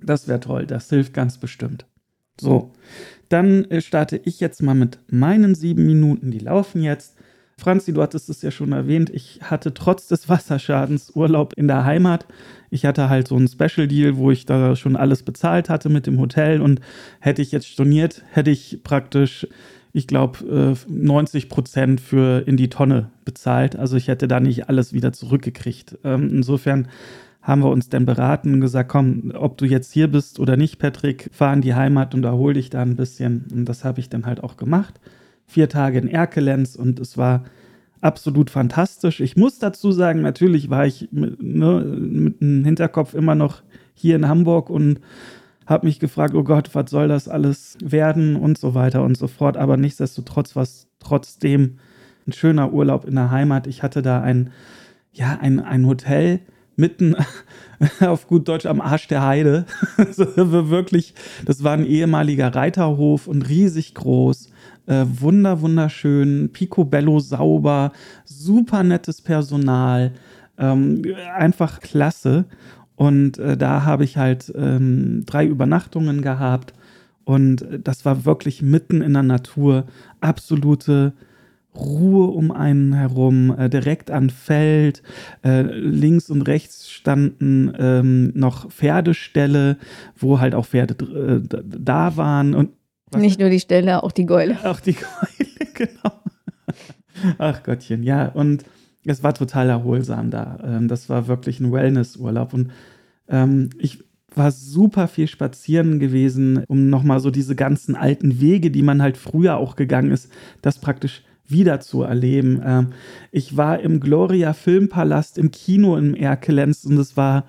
Das 0.00 0.26
wäre 0.26 0.40
toll, 0.40 0.66
das 0.66 0.88
hilft 0.90 1.14
ganz 1.14 1.38
bestimmt. 1.38 1.86
So, 2.40 2.72
dann 3.28 3.64
äh, 3.70 3.80
starte 3.80 4.20
ich 4.24 4.40
jetzt 4.40 4.62
mal 4.62 4.74
mit 4.74 4.98
meinen 5.08 5.54
sieben 5.54 5.86
Minuten, 5.86 6.30
die 6.30 6.40
laufen 6.40 6.82
jetzt. 6.82 7.16
Franzi, 7.56 7.92
du 7.92 8.02
hattest 8.02 8.28
es 8.28 8.42
ja 8.42 8.50
schon 8.50 8.72
erwähnt, 8.72 9.10
ich 9.10 9.40
hatte 9.42 9.74
trotz 9.74 10.08
des 10.08 10.28
Wasserschadens 10.28 11.12
Urlaub 11.14 11.52
in 11.54 11.68
der 11.68 11.84
Heimat. 11.84 12.26
Ich 12.70 12.84
hatte 12.84 13.08
halt 13.08 13.28
so 13.28 13.36
einen 13.36 13.48
Special 13.48 13.86
Deal, 13.86 14.16
wo 14.16 14.30
ich 14.30 14.46
da 14.46 14.74
schon 14.74 14.96
alles 14.96 15.22
bezahlt 15.22 15.68
hatte 15.68 15.88
mit 15.88 16.06
dem 16.06 16.18
Hotel 16.18 16.60
und 16.60 16.80
hätte 17.20 17.42
ich 17.42 17.52
jetzt 17.52 17.68
storniert, 17.68 18.24
hätte 18.30 18.50
ich 18.50 18.80
praktisch, 18.82 19.46
ich 19.92 20.06
glaube, 20.06 20.76
90 20.88 21.48
Prozent 21.48 22.00
für 22.00 22.42
in 22.46 22.56
die 22.56 22.70
Tonne 22.70 23.10
bezahlt. 23.24 23.76
Also 23.76 23.96
ich 23.96 24.08
hätte 24.08 24.26
da 24.26 24.40
nicht 24.40 24.68
alles 24.68 24.92
wieder 24.92 25.12
zurückgekriegt. 25.12 25.98
Ähm, 26.02 26.30
insofern 26.30 26.88
haben 27.42 27.62
wir 27.62 27.70
uns 27.70 27.88
dann 27.90 28.06
beraten 28.06 28.54
und 28.54 28.60
gesagt, 28.60 28.88
komm, 28.88 29.32
ob 29.34 29.58
du 29.58 29.66
jetzt 29.66 29.92
hier 29.92 30.08
bist 30.08 30.40
oder 30.40 30.56
nicht, 30.56 30.78
Patrick, 30.78 31.28
fahr 31.32 31.52
in 31.52 31.60
die 31.60 31.74
Heimat 31.74 32.14
und 32.14 32.24
erhol 32.24 32.54
dich 32.54 32.70
da 32.70 32.80
ein 32.82 32.96
bisschen. 32.96 33.46
Und 33.52 33.66
das 33.66 33.84
habe 33.84 34.00
ich 34.00 34.08
dann 34.08 34.26
halt 34.26 34.42
auch 34.42 34.56
gemacht 34.56 35.00
vier 35.52 35.68
Tage 35.68 35.98
in 35.98 36.08
Erkelenz 36.08 36.74
und 36.76 36.98
es 36.98 37.16
war 37.16 37.44
absolut 38.00 38.50
fantastisch. 38.50 39.20
Ich 39.20 39.36
muss 39.36 39.58
dazu 39.58 39.92
sagen, 39.92 40.22
natürlich 40.22 40.70
war 40.70 40.86
ich 40.86 41.08
mit, 41.12 41.40
ne, 41.40 41.80
mit 41.80 42.40
dem 42.40 42.64
Hinterkopf 42.64 43.14
immer 43.14 43.34
noch 43.34 43.62
hier 43.94 44.16
in 44.16 44.28
Hamburg 44.28 44.70
und 44.70 45.00
habe 45.66 45.86
mich 45.86 46.00
gefragt, 46.00 46.34
oh 46.34 46.42
Gott, 46.42 46.70
was 46.74 46.90
soll 46.90 47.08
das 47.08 47.28
alles 47.28 47.76
werden 47.82 48.36
und 48.36 48.58
so 48.58 48.74
weiter 48.74 49.02
und 49.02 49.16
so 49.16 49.28
fort. 49.28 49.56
Aber 49.56 49.76
nichtsdestotrotz 49.76 50.56
war 50.56 50.64
es 50.64 50.88
trotzdem 50.98 51.78
ein 52.26 52.32
schöner 52.32 52.72
Urlaub 52.72 53.04
in 53.04 53.14
der 53.14 53.30
Heimat. 53.30 53.66
Ich 53.66 53.82
hatte 53.82 54.02
da 54.02 54.20
ein, 54.20 54.50
ja, 55.12 55.38
ein, 55.40 55.60
ein 55.60 55.86
Hotel 55.86 56.40
mitten 56.76 57.14
auf 58.00 58.26
gut 58.26 58.48
Deutsch 58.48 58.66
am 58.66 58.80
Arsch 58.80 59.06
der 59.06 59.24
Heide. 59.24 59.66
also 59.96 60.26
wirklich, 60.70 61.14
das 61.44 61.62
war 61.62 61.74
ein 61.74 61.86
ehemaliger 61.86 62.54
Reiterhof 62.54 63.28
und 63.28 63.48
riesig 63.48 63.94
groß. 63.94 64.51
Äh, 64.86 65.04
wunder, 65.06 65.60
wunderschön, 65.60 66.50
picobello 66.52 67.20
sauber, 67.20 67.92
super 68.24 68.82
nettes 68.82 69.20
Personal, 69.20 70.12
ähm, 70.58 71.02
einfach 71.36 71.80
klasse. 71.80 72.46
Und 72.96 73.38
äh, 73.38 73.56
da 73.56 73.84
habe 73.84 74.04
ich 74.04 74.16
halt 74.16 74.52
ähm, 74.54 75.24
drei 75.26 75.46
Übernachtungen 75.46 76.22
gehabt 76.22 76.74
und 77.24 77.66
das 77.82 78.04
war 78.04 78.24
wirklich 78.24 78.62
mitten 78.62 79.00
in 79.00 79.12
der 79.12 79.22
Natur, 79.22 79.84
absolute 80.20 81.12
Ruhe 81.74 82.26
um 82.26 82.50
einen 82.50 82.92
herum, 82.92 83.54
äh, 83.56 83.70
direkt 83.70 84.10
an 84.10 84.28
Feld. 84.28 85.02
Äh, 85.42 85.62
links 85.62 86.28
und 86.28 86.42
rechts 86.42 86.90
standen 86.90 87.72
ähm, 87.78 88.32
noch 88.34 88.70
Pferdeställe, 88.70 89.78
wo 90.16 90.38
halt 90.38 90.54
auch 90.54 90.66
Pferde 90.66 91.02
äh, 91.04 91.62
da 91.64 92.16
waren. 92.16 92.54
Und 92.54 92.70
Was? 93.12 93.20
Nicht 93.20 93.38
nur 93.38 93.50
die 93.50 93.60
Stelle, 93.60 94.02
auch 94.02 94.12
die 94.12 94.26
Geule. 94.26 94.58
Auch 94.64 94.80
die 94.80 94.94
Geule, 94.94 95.70
genau. 95.74 96.22
Ach 97.38 97.62
Gottchen, 97.62 98.02
ja. 98.02 98.28
Und 98.28 98.64
es 99.04 99.22
war 99.22 99.34
total 99.34 99.68
erholsam 99.68 100.30
da. 100.30 100.58
Ähm, 100.64 100.88
das 100.88 101.08
war 101.08 101.28
wirklich 101.28 101.60
ein 101.60 101.72
Wellnessurlaub. 101.72 102.54
Und 102.54 102.72
ähm, 103.28 103.70
ich 103.78 104.02
war 104.34 104.50
super 104.50 105.08
viel 105.08 105.28
spazieren 105.28 105.98
gewesen, 105.98 106.64
um 106.68 106.88
nochmal 106.88 107.20
so 107.20 107.30
diese 107.30 107.54
ganzen 107.54 107.94
alten 107.94 108.40
Wege, 108.40 108.70
die 108.70 108.82
man 108.82 109.02
halt 109.02 109.16
früher 109.16 109.56
auch 109.56 109.76
gegangen 109.76 110.10
ist, 110.10 110.30
das 110.62 110.78
praktisch 110.78 111.22
wieder 111.46 111.80
zu 111.80 112.02
erleben. 112.02 112.62
Ähm, 112.64 112.86
ich 113.30 113.56
war 113.56 113.80
im 113.80 114.00
Gloria 114.00 114.52
Filmpalast 114.52 115.38
im 115.38 115.50
Kino 115.50 115.96
im 115.96 116.14
Erkelenz 116.14 116.84
und 116.84 116.96
es 116.98 117.16
war, 117.16 117.44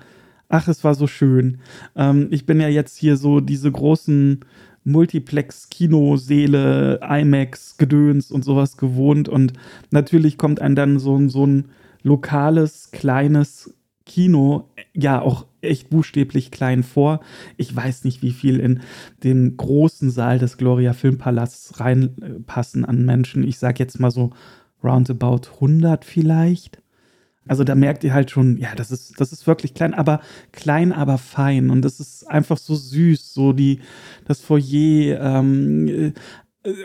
ach, 0.48 0.68
es 0.68 0.84
war 0.84 0.94
so 0.94 1.06
schön. 1.06 1.58
Ähm, 1.96 2.28
ich 2.30 2.44
bin 2.44 2.60
ja 2.60 2.68
jetzt 2.68 2.96
hier 2.98 3.16
so 3.16 3.40
diese 3.40 3.70
großen 3.70 4.40
Multiplex-Kinoseele, 4.84 7.00
IMAX, 7.02 7.76
Gedöns 7.76 8.30
und 8.30 8.44
sowas 8.44 8.76
gewohnt. 8.76 9.28
Und 9.28 9.54
natürlich 9.90 10.38
kommt 10.38 10.62
einem 10.62 10.76
dann 10.76 10.98
so, 10.98 11.28
so 11.28 11.46
ein 11.46 11.70
lokales, 12.02 12.90
kleines 12.92 13.74
Kino 14.06 14.68
ja 14.92 15.22
auch 15.22 15.46
echt 15.62 15.88
buchstäblich 15.90 16.50
klein 16.50 16.82
vor. 16.82 17.20
Ich 17.56 17.74
weiß 17.74 18.04
nicht, 18.04 18.22
wie 18.22 18.32
viel 18.32 18.60
in 18.60 18.80
den 19.22 19.56
großen 19.56 20.10
Saal 20.10 20.38
des 20.38 20.58
Gloria 20.58 20.92
Filmpalasts 20.92 21.80
reinpassen 21.80 22.84
an 22.84 23.04
Menschen. 23.04 23.42
Ich 23.42 23.58
sage 23.58 23.82
jetzt 23.82 23.98
mal 23.98 24.10
so 24.10 24.30
roundabout 24.82 25.48
100 25.54 26.04
vielleicht. 26.04 26.82
Also 27.46 27.64
da 27.64 27.74
merkt 27.74 28.04
ihr 28.04 28.14
halt 28.14 28.30
schon, 28.30 28.56
ja, 28.56 28.74
das 28.74 28.90
ist, 28.90 29.20
das 29.20 29.32
ist 29.32 29.46
wirklich 29.46 29.74
klein, 29.74 29.94
aber 29.94 30.20
klein, 30.52 30.92
aber 30.92 31.18
fein. 31.18 31.70
Und 31.70 31.82
das 31.82 32.00
ist 32.00 32.28
einfach 32.30 32.58
so 32.58 32.74
süß, 32.74 33.34
so 33.34 33.52
die, 33.52 33.80
das 34.26 34.40
Foyer, 34.40 35.20
ähm, 35.20 35.88
äh, 35.88 36.12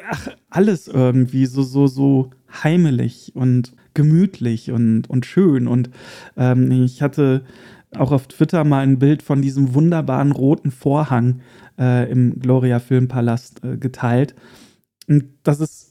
ach, 0.10 0.30
alles 0.50 0.88
irgendwie 0.88 1.46
so, 1.46 1.63
so, 1.63 1.88
so 1.88 2.32
heimelig 2.63 3.32
und 3.36 3.74
gemütlich 3.94 4.72
und, 4.72 5.10
und 5.10 5.25
schön. 5.25 5.68
Und 5.68 5.89
ähm, 6.36 6.72
ich 6.84 7.01
hatte 7.01 7.44
auch 7.96 8.12
auf 8.12 8.28
Twitter 8.28 8.63
mal 8.63 8.82
ein 8.82 9.00
Bild 9.00 9.24
von 9.24 9.42
diesem 9.42 9.74
wunderbaren 9.74 10.32
roten 10.32 10.72
Vorhang 10.72 11.42
äh, 11.80 12.10
im 12.12 12.39
Gloria 12.39 12.80
Filmpalast 12.80 13.63
äh, 13.63 13.78
geteilt. 13.78 14.36
Und 15.08 15.25
das 15.44 15.60
ist 15.60 15.88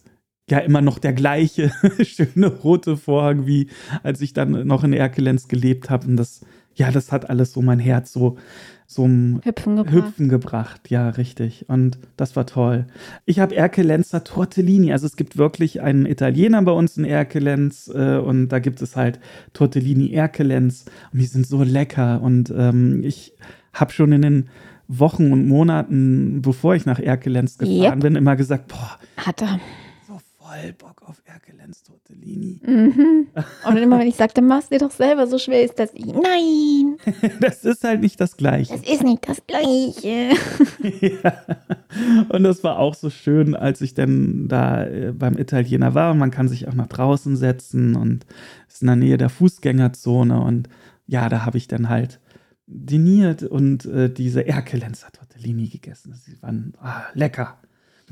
ja 0.50 0.58
immer 0.58 0.80
noch 0.80 0.98
der 0.98 1.12
gleiche 1.12 1.72
schöne 2.02 2.48
rote 2.48 2.96
Vorhang, 2.96 3.46
wie 3.46 3.68
als 4.02 4.20
ich 4.20 4.32
dann 4.32 4.66
noch 4.66 4.84
in 4.84 4.92
Erkelenz 4.92 5.48
gelebt 5.48 5.90
habe. 5.90 6.06
Und 6.06 6.16
das, 6.16 6.40
ja, 6.74 6.90
das 6.90 7.12
hat 7.12 7.28
alles 7.30 7.52
so 7.52 7.62
mein 7.62 7.78
Herz 7.78 8.12
so 8.12 8.36
zum 8.86 9.40
Hüpfen 9.44 9.76
gebracht. 9.76 9.94
Hüpfen 9.94 10.28
gebracht. 10.30 10.90
Ja, 10.90 11.10
richtig. 11.10 11.66
Und 11.68 11.98
das 12.16 12.36
war 12.36 12.46
toll. 12.46 12.86
Ich 13.26 13.38
habe 13.38 13.54
Erkelenzer 13.54 14.24
Tortellini. 14.24 14.92
Also 14.92 15.06
es 15.06 15.16
gibt 15.16 15.36
wirklich 15.36 15.82
einen 15.82 16.06
Italiener 16.06 16.62
bei 16.62 16.72
uns 16.72 16.96
in 16.96 17.04
Erkelenz 17.04 17.90
äh, 17.94 18.16
und 18.16 18.48
da 18.48 18.58
gibt 18.60 18.80
es 18.80 18.96
halt 18.96 19.20
Tortellini 19.52 20.12
Erkelenz 20.12 20.86
und 21.12 21.20
die 21.20 21.26
sind 21.26 21.46
so 21.46 21.62
lecker. 21.62 22.22
Und 22.22 22.52
ähm, 22.56 23.02
ich 23.04 23.34
habe 23.74 23.92
schon 23.92 24.12
in 24.12 24.22
den 24.22 24.48
Wochen 24.88 25.32
und 25.32 25.46
Monaten, 25.46 26.40
bevor 26.40 26.74
ich 26.74 26.86
nach 26.86 26.98
Erkelenz 26.98 27.58
gefahren 27.58 27.82
Yep. 27.82 28.00
bin, 28.00 28.16
immer 28.16 28.36
gesagt, 28.36 28.68
boah, 28.68 28.98
Hat 29.18 29.42
er. 29.42 29.60
Voll 30.48 30.72
Bock 30.72 31.02
auf 31.02 31.22
Erkelenz 31.24 31.82
Tortellini. 31.82 32.60
Mhm. 32.64 33.26
Und 33.66 33.76
immer 33.76 33.98
wenn 33.98 34.06
ich 34.06 34.16
sagte, 34.16 34.42
mach's 34.42 34.68
dir 34.68 34.78
doch 34.78 34.90
selber, 34.90 35.26
so 35.26 35.38
schwer 35.38 35.62
ist 35.62 35.78
das. 35.78 35.92
Nein, 35.94 36.96
Das 37.40 37.64
ist 37.64 37.84
halt 37.84 38.00
nicht 38.00 38.20
das 38.20 38.36
Gleiche. 38.36 38.72
das 38.72 38.88
ist 38.88 39.02
nicht 39.02 39.28
das 39.28 39.42
Gleiche. 39.46 40.30
ja. 41.00 41.32
Und 42.28 42.42
das 42.42 42.64
war 42.64 42.78
auch 42.78 42.94
so 42.94 43.10
schön, 43.10 43.54
als 43.54 43.80
ich 43.80 43.94
dann 43.94 44.48
da 44.48 44.84
äh, 44.84 45.12
beim 45.12 45.36
Italiener 45.36 45.94
war. 45.94 46.14
Man 46.14 46.30
kann 46.30 46.48
sich 46.48 46.68
auch 46.68 46.74
nach 46.74 46.88
draußen 46.88 47.36
setzen 47.36 47.96
und 47.96 48.26
ist 48.68 48.82
in 48.82 48.86
der 48.86 48.96
Nähe 48.96 49.18
der 49.18 49.30
Fußgängerzone. 49.30 50.40
Und 50.40 50.68
ja, 51.06 51.28
da 51.28 51.44
habe 51.44 51.58
ich 51.58 51.68
dann 51.68 51.88
halt 51.88 52.20
diniert 52.66 53.42
und 53.42 53.86
äh, 53.86 54.12
diese 54.12 54.46
Erkelenzer 54.46 55.10
Tortellini 55.12 55.68
gegessen. 55.68 56.14
Sie 56.14 56.40
waren 56.42 56.74
ah, 56.80 57.02
lecker. 57.14 57.58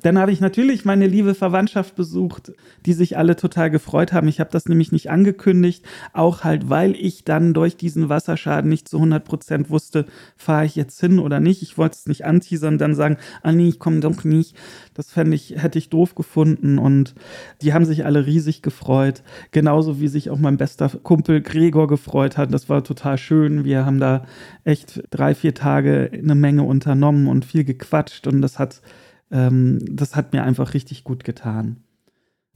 Dann 0.03 0.19
habe 0.19 0.33
ich 0.33 0.41
natürlich 0.41 0.85
meine 0.85 1.07
liebe 1.07 1.35
Verwandtschaft 1.35 1.95
besucht, 1.95 2.53
die 2.85 2.93
sich 2.93 3.17
alle 3.17 3.37
total 3.37 3.71
gefreut 3.71 4.12
haben. 4.12 4.29
Ich 4.29 4.41
habe 4.41 4.50
das 4.50 4.67
nämlich 4.67 4.93
nicht 4.93 5.11
angekündigt, 5.11 5.85
auch 6.12 6.45
halt, 6.45 6.69
weil 6.69 6.95
ich 6.95 7.25
dann 7.25 7.55
durch 7.55 7.76
diesen 7.76 8.09
Wasserschaden 8.09 8.69
nicht 8.69 8.88
zu 8.88 8.99
100 8.99 9.25
Prozent 9.25 9.71
wusste, 9.71 10.07
fahre 10.37 10.67
ich 10.67 10.76
jetzt 10.76 11.00
hin 11.00 11.19
oder 11.19 11.41
nicht. 11.41 11.62
Ich 11.62 11.79
wollte 11.79 11.97
es 11.97 12.07
nicht 12.07 12.25
anteasern, 12.25 12.79
dann 12.79 12.95
sagen, 12.95 13.17
ah 13.43 13.53
nee, 13.53 13.69
ich 13.69 13.79
komme 13.79 14.00
doch 14.00 14.25
nicht. 14.25 14.57
Das 14.95 15.11
fände 15.11 15.35
ich, 15.35 15.55
hätte 15.57 15.79
ich 15.79 15.88
doof 15.88 16.15
gefunden 16.15 16.79
und 16.79 17.15
die 17.62 17.73
haben 17.73 17.85
sich 17.85 18.05
alle 18.05 18.26
riesig 18.26 18.62
gefreut. 18.62 19.23
Genauso 19.50 20.00
wie 20.00 20.09
sich 20.09 20.31
auch 20.31 20.38
mein 20.38 20.57
bester 20.57 20.91
Kumpel 21.03 21.41
Gregor 21.41 21.88
gefreut 21.88 22.37
hat. 22.37 22.53
Das 22.53 22.69
war 22.69 22.85
total 22.85 23.19
schön. 23.19 23.65
Wir 23.65 23.87
haben 23.87 24.00
da 24.00 24.25
echt 24.65 25.03
drei, 25.11 25.35
vier 25.35 25.55
Tage 25.55 26.11
eine 26.12 26.35
Menge 26.35 26.62
unternommen 26.62 27.29
und 27.29 27.45
viel 27.45 27.65
gequatscht 27.65 28.26
und 28.26 28.43
das 28.43 28.59
hat 28.59 28.81
ähm, 29.30 29.78
das 29.90 30.16
hat 30.16 30.33
mir 30.33 30.42
einfach 30.42 30.75
richtig 30.75 31.04
gut 31.04 31.25
getan. 31.25 31.78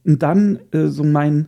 Und 0.05 0.23
dann 0.23 0.59
äh, 0.71 0.87
so 0.87 1.03
mein, 1.03 1.47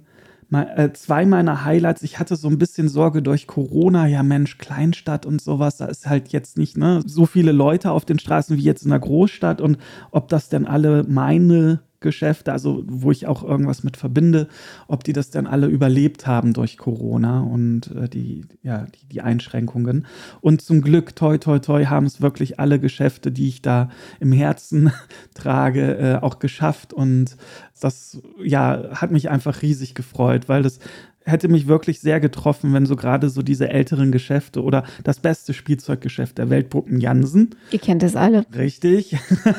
mein 0.49 0.67
äh, 0.67 0.93
zwei 0.93 1.25
meiner 1.25 1.65
Highlights. 1.65 2.03
Ich 2.03 2.19
hatte 2.19 2.35
so 2.35 2.47
ein 2.47 2.57
bisschen 2.57 2.87
Sorge 2.89 3.21
durch 3.21 3.47
Corona. 3.47 4.07
Ja, 4.07 4.23
Mensch, 4.23 4.57
Kleinstadt 4.57 5.25
und 5.25 5.41
sowas. 5.41 5.77
Da 5.77 5.85
ist 5.85 6.07
halt 6.07 6.29
jetzt 6.29 6.57
nicht 6.57 6.77
ne, 6.77 7.01
so 7.05 7.25
viele 7.25 7.51
Leute 7.51 7.91
auf 7.91 8.05
den 8.05 8.19
Straßen 8.19 8.57
wie 8.57 8.63
jetzt 8.63 8.83
in 8.83 8.91
der 8.91 8.99
Großstadt. 8.99 9.61
Und 9.61 9.77
ob 10.11 10.27
das 10.27 10.49
denn 10.49 10.67
alle 10.67 11.03
meine 11.03 11.81
Geschäfte, 12.03 12.51
also 12.51 12.83
wo 12.85 13.09
ich 13.09 13.25
auch 13.25 13.43
irgendwas 13.43 13.83
mit 13.83 13.97
verbinde, 13.97 14.47
ob 14.87 15.03
die 15.03 15.13
das 15.13 15.31
dann 15.31 15.47
alle 15.47 15.65
überlebt 15.65 16.27
haben 16.27 16.53
durch 16.53 16.77
Corona 16.77 17.41
und 17.41 17.87
äh, 17.95 18.07
die, 18.07 18.45
ja, 18.61 18.85
die, 18.85 19.07
die 19.07 19.21
Einschränkungen. 19.21 20.05
Und 20.41 20.61
zum 20.61 20.81
Glück, 20.81 21.15
toi, 21.15 21.39
toi, 21.39 21.57
toi, 21.57 21.85
haben 21.85 22.05
es 22.05 22.21
wirklich 22.21 22.59
alle 22.59 22.79
Geschäfte, 22.79 23.31
die 23.31 23.47
ich 23.47 23.63
da 23.63 23.89
im 24.19 24.31
Herzen 24.31 24.91
trage, 25.33 25.97
äh, 25.97 26.15
auch 26.21 26.37
geschafft. 26.37 26.93
Und 26.93 27.37
das, 27.81 28.21
ja, 28.43 28.83
hat 28.91 29.09
mich 29.09 29.31
einfach 29.31 29.63
riesig 29.63 29.95
gefreut, 29.95 30.47
weil 30.47 30.61
das 30.61 30.79
hätte 31.25 31.47
mich 31.47 31.67
wirklich 31.67 31.99
sehr 31.99 32.19
getroffen, 32.19 32.73
wenn 32.73 32.85
so 32.85 32.95
gerade 32.95 33.29
so 33.29 33.41
diese 33.41 33.69
älteren 33.69 34.11
Geschäfte 34.11 34.63
oder 34.63 34.83
das 35.03 35.19
beste 35.19 35.53
Spielzeuggeschäft 35.53 36.37
der 36.37 36.49
Welt, 36.49 36.69
Puppen 36.69 36.99
Jansen, 36.99 37.51
Ihr 37.71 37.79
kennt 37.79 38.03
es 38.03 38.15
alle. 38.15 38.45
Richtig. 38.55 39.17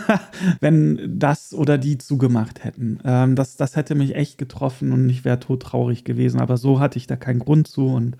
Wenn 0.60 1.18
das 1.18 1.54
oder 1.54 1.78
die 1.78 1.98
zugemacht 1.98 2.64
hätten. 2.64 2.98
Ähm, 3.04 3.36
das, 3.36 3.56
das 3.56 3.76
hätte 3.76 3.94
mich 3.94 4.14
echt 4.14 4.38
getroffen 4.38 4.92
und 4.92 5.08
ich 5.08 5.24
wäre 5.24 5.40
todtraurig 5.40 6.04
gewesen. 6.04 6.40
Aber 6.40 6.56
so 6.56 6.80
hatte 6.80 6.98
ich 6.98 7.06
da 7.06 7.16
keinen 7.16 7.38
Grund 7.38 7.68
zu 7.68 7.86
und 7.86 8.16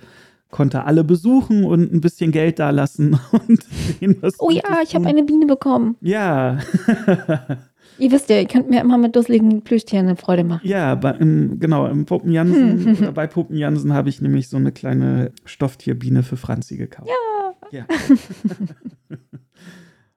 konnte 0.50 0.84
alle 0.84 1.02
besuchen 1.02 1.64
und 1.64 1.92
ein 1.92 2.00
bisschen 2.00 2.30
Geld 2.30 2.60
da 2.60 2.70
lassen 2.70 3.18
und 3.32 3.66
denen 4.00 4.22
was 4.22 4.34
Oh 4.38 4.50
ja, 4.50 4.80
ich 4.82 4.94
habe 4.94 5.06
eine 5.06 5.24
Biene 5.24 5.46
bekommen. 5.46 5.96
Ja, 6.00 6.58
Ihr 7.98 8.10
wisst 8.10 8.28
ja, 8.28 8.38
ihr 8.38 8.46
könnt 8.46 8.68
mir 8.68 8.80
immer 8.80 8.98
mit 8.98 9.14
dusseligen 9.14 9.62
Plüschtieren 9.62 10.06
eine 10.06 10.16
Freude 10.16 10.44
machen. 10.44 10.66
ja, 10.66 10.94
bei, 10.94 11.12
im, 11.12 11.60
genau, 11.60 11.86
im 11.86 12.06
Puppen 12.06 12.32
Jansen, 12.32 12.96
oder 12.98 13.12
bei 13.12 13.26
Puppen 13.26 13.56
Jansen 13.56 13.92
habe 13.92 14.08
ich 14.08 14.20
nämlich 14.20 14.48
so 14.48 14.56
eine 14.56 14.72
kleine 14.72 15.32
Stofftierbiene 15.44 16.22
für 16.22 16.36
Franzi 16.36 16.76
gekauft. 16.76 17.10
Ja. 17.70 17.78
Ja. 17.80 17.86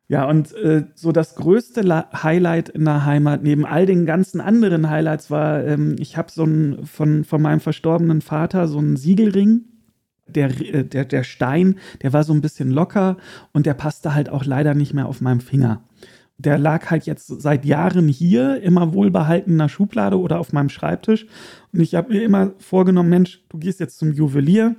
Ja, 0.09 0.23
und 0.29 0.53
äh, 0.55 0.85
so 0.95 1.11
das 1.11 1.35
größte 1.35 1.81
La 1.81 2.09
Highlight 2.23 2.69
in 2.69 2.85
der 2.85 3.05
Heimat, 3.05 3.43
neben 3.43 3.65
all 3.65 3.85
den 3.85 4.05
ganzen 4.05 4.39
anderen 4.39 4.89
Highlights, 4.89 5.29
war, 5.29 5.65
ähm, 5.65 5.97
ich 5.99 6.15
habe 6.15 6.31
so 6.31 6.45
ein 6.45 6.85
von, 6.85 7.25
von 7.25 7.41
meinem 7.41 7.59
verstorbenen 7.59 8.21
Vater 8.21 8.67
so 8.69 8.77
einen 8.77 8.95
Siegelring. 8.95 9.65
Der, 10.29 10.49
äh, 10.61 10.85
der, 10.85 11.03
der 11.03 11.23
Stein, 11.23 11.75
der 12.01 12.13
war 12.13 12.23
so 12.23 12.33
ein 12.33 12.39
bisschen 12.39 12.71
locker 12.71 13.17
und 13.51 13.65
der 13.65 13.73
passte 13.73 14.15
halt 14.15 14.29
auch 14.29 14.45
leider 14.45 14.75
nicht 14.75 14.93
mehr 14.93 15.07
auf 15.07 15.19
meinem 15.19 15.41
Finger. 15.41 15.83
Der 16.37 16.57
lag 16.57 16.91
halt 16.91 17.05
jetzt 17.05 17.27
seit 17.41 17.65
Jahren 17.65 18.07
hier, 18.07 18.61
immer 18.61 18.93
wohlbehalten 18.93 19.53
in 19.53 19.57
der 19.57 19.69
Schublade 19.69 20.19
oder 20.19 20.39
auf 20.39 20.53
meinem 20.53 20.69
Schreibtisch. 20.69 21.25
Und 21.73 21.79
ich 21.79 21.95
habe 21.95 22.13
mir 22.13 22.23
immer 22.23 22.51
vorgenommen, 22.59 23.09
Mensch, 23.09 23.43
du 23.49 23.57
gehst 23.57 23.79
jetzt 23.79 23.97
zum 23.97 24.11
Juwelier 24.11 24.75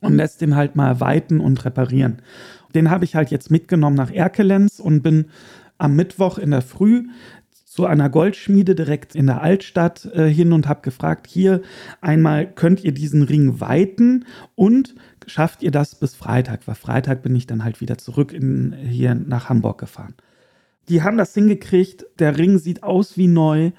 und 0.00 0.16
lässt 0.16 0.40
den 0.40 0.56
halt 0.56 0.76
mal 0.76 1.00
weiten 1.00 1.40
und 1.40 1.64
reparieren. 1.64 2.22
Den 2.74 2.90
habe 2.90 3.04
ich 3.04 3.16
halt 3.16 3.30
jetzt 3.30 3.50
mitgenommen 3.50 3.96
nach 3.96 4.12
Erkelenz 4.12 4.78
und 4.78 5.02
bin 5.02 5.26
am 5.78 5.96
Mittwoch 5.96 6.38
in 6.38 6.50
der 6.50 6.62
Früh 6.62 7.08
zu 7.64 7.86
einer 7.86 8.10
Goldschmiede 8.10 8.74
direkt 8.74 9.14
in 9.14 9.26
der 9.26 9.42
Altstadt 9.42 10.04
äh, 10.06 10.26
hin 10.28 10.52
und 10.52 10.66
habe 10.66 10.82
gefragt, 10.82 11.28
hier 11.28 11.62
einmal 12.00 12.46
könnt 12.52 12.82
ihr 12.82 12.92
diesen 12.92 13.22
Ring 13.22 13.60
weiten 13.60 14.24
und 14.56 14.96
schafft 15.26 15.62
ihr 15.62 15.70
das 15.70 15.94
bis 15.94 16.16
Freitag? 16.16 16.66
Weil 16.66 16.74
Freitag 16.74 17.22
bin 17.22 17.36
ich 17.36 17.46
dann 17.46 17.62
halt 17.62 17.80
wieder 17.80 17.96
zurück 17.96 18.32
in, 18.32 18.72
hier 18.72 19.14
nach 19.14 19.48
Hamburg 19.48 19.78
gefahren. 19.78 20.14
Die 20.90 21.02
haben 21.02 21.16
das 21.16 21.32
hingekriegt, 21.32 22.04
der 22.18 22.36
Ring 22.36 22.58
sieht 22.58 22.82
aus 22.82 23.16
wie 23.16 23.28
neu 23.28 23.70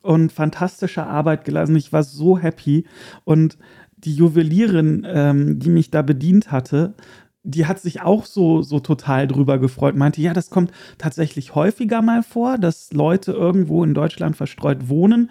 und 0.00 0.32
fantastische 0.32 1.06
Arbeit 1.06 1.44
gelassen. 1.44 1.76
Ich 1.76 1.92
war 1.92 2.02
so 2.02 2.38
happy. 2.38 2.86
Und 3.24 3.58
die 3.98 4.14
Juwelierin, 4.14 5.06
ähm, 5.06 5.58
die 5.58 5.68
mich 5.68 5.90
da 5.90 6.00
bedient 6.00 6.50
hatte, 6.50 6.94
die 7.42 7.66
hat 7.66 7.78
sich 7.78 8.00
auch 8.00 8.24
so, 8.24 8.62
so 8.62 8.80
total 8.80 9.28
drüber 9.28 9.58
gefreut, 9.58 9.96
meinte, 9.96 10.22
ja, 10.22 10.32
das 10.32 10.48
kommt 10.48 10.72
tatsächlich 10.96 11.54
häufiger 11.54 12.00
mal 12.00 12.22
vor, 12.22 12.56
dass 12.56 12.90
Leute 12.90 13.32
irgendwo 13.32 13.84
in 13.84 13.92
Deutschland 13.92 14.34
verstreut 14.34 14.88
wohnen 14.88 15.30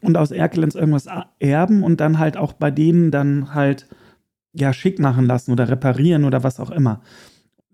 und 0.00 0.16
aus 0.16 0.30
Erkelenz 0.30 0.74
irgendwas 0.74 1.06
erben 1.38 1.82
und 1.82 2.00
dann 2.00 2.18
halt 2.18 2.38
auch 2.38 2.54
bei 2.54 2.70
denen 2.70 3.10
dann 3.10 3.54
halt 3.54 3.88
ja 4.54 4.72
schick 4.72 4.98
machen 4.98 5.26
lassen 5.26 5.52
oder 5.52 5.68
reparieren 5.68 6.24
oder 6.24 6.42
was 6.42 6.58
auch 6.58 6.70
immer 6.70 7.02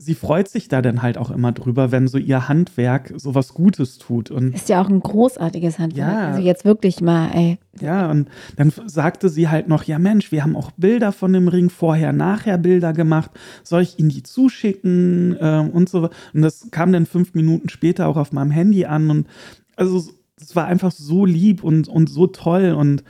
sie 0.01 0.15
freut 0.15 0.49
sich 0.49 0.69
da 0.69 0.81
dann 0.81 1.03
halt 1.03 1.19
auch 1.19 1.31
immer 1.31 1.51
drüber, 1.51 1.91
wenn 1.91 2.07
so 2.07 2.19
ihr 2.19 2.49
Handwerk 2.49 3.13
so 3.17 3.35
was 3.35 3.53
Gutes 3.53 3.99
tut. 3.99 4.31
Und 4.31 4.55
ist 4.55 4.69
ja 4.69 4.81
auch 4.81 4.89
ein 4.89 5.01
großartiges 5.01 5.81
Handwerk. 5.81 6.13
Ja, 6.13 6.29
also 6.29 6.41
jetzt 6.41 6.65
wirklich 6.65 7.01
mal, 7.01 7.31
ey. 7.35 7.59
Ja, 7.81 8.09
und 8.09 8.29
dann 8.57 8.73
sagte 8.87 9.29
sie 9.29 9.49
halt 9.49 9.69
noch, 9.69 9.83
ja 9.83 9.99
Mensch, 9.99 10.31
wir 10.31 10.45
haben 10.45 10.57
auch 10.57 10.71
Bilder 10.77 11.11
von 11.11 11.33
dem 11.33 11.49
Ring, 11.49 11.69
vorher, 11.69 12.13
nachher 12.13 12.59
Bilder 12.59 12.93
gemacht. 12.93 13.33
Soll 13.65 13.83
ich 13.83 13.99
Ihnen 13.99 14.09
die 14.09 14.23
zuschicken 14.23 15.37
äh, 15.41 15.69
und 15.73 15.89
so. 15.89 16.11
Und 16.33 16.43
das 16.43 16.71
kam 16.71 16.93
dann 16.93 17.05
fünf 17.05 17.35
Minuten 17.35 17.69
später 17.69 18.07
auch 18.07 18.17
auf 18.17 18.33
meinem 18.33 18.53
Handy 18.53 18.85
an. 18.85 19.11
Und 19.11 19.27
also 19.75 20.05
es 20.41 20.55
war 20.55 20.67
einfach 20.67 20.93
so 20.93 21.25
lieb 21.25 21.65
und, 21.65 21.89
und 21.89 22.09
so 22.09 22.29
toll 22.29 22.73
und 22.73 23.03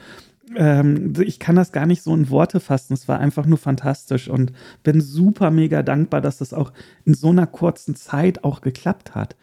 ähm, 0.56 1.12
ich 1.20 1.38
kann 1.38 1.56
das 1.56 1.72
gar 1.72 1.86
nicht 1.86 2.02
so 2.02 2.14
in 2.14 2.30
Worte 2.30 2.60
fassen. 2.60 2.94
Es 2.94 3.08
war 3.08 3.18
einfach 3.18 3.46
nur 3.46 3.58
fantastisch 3.58 4.28
und 4.28 4.52
bin 4.82 5.00
super 5.00 5.50
mega 5.50 5.82
dankbar, 5.82 6.20
dass 6.20 6.38
das 6.38 6.52
auch 6.52 6.72
in 7.04 7.14
so 7.14 7.30
einer 7.30 7.46
kurzen 7.46 7.94
Zeit 7.94 8.44
auch 8.44 8.60
geklappt 8.60 9.14
hat. 9.14 9.36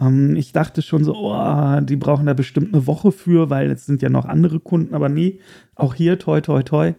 Ähm, 0.00 0.36
ich 0.36 0.52
dachte 0.52 0.82
schon 0.82 1.04
so, 1.04 1.14
oh, 1.14 1.80
die 1.80 1.96
brauchen 1.96 2.26
da 2.26 2.34
bestimmt 2.34 2.74
eine 2.74 2.86
Woche 2.86 3.12
für, 3.12 3.50
weil 3.50 3.70
es 3.70 3.86
sind 3.86 4.02
ja 4.02 4.08
noch 4.08 4.24
andere 4.24 4.60
Kunden, 4.60 4.94
aber 4.94 5.08
nee, 5.08 5.40
auch 5.74 5.94
hier 5.94 6.18
toi 6.18 6.40
toi 6.40 6.62
toi. 6.62 6.94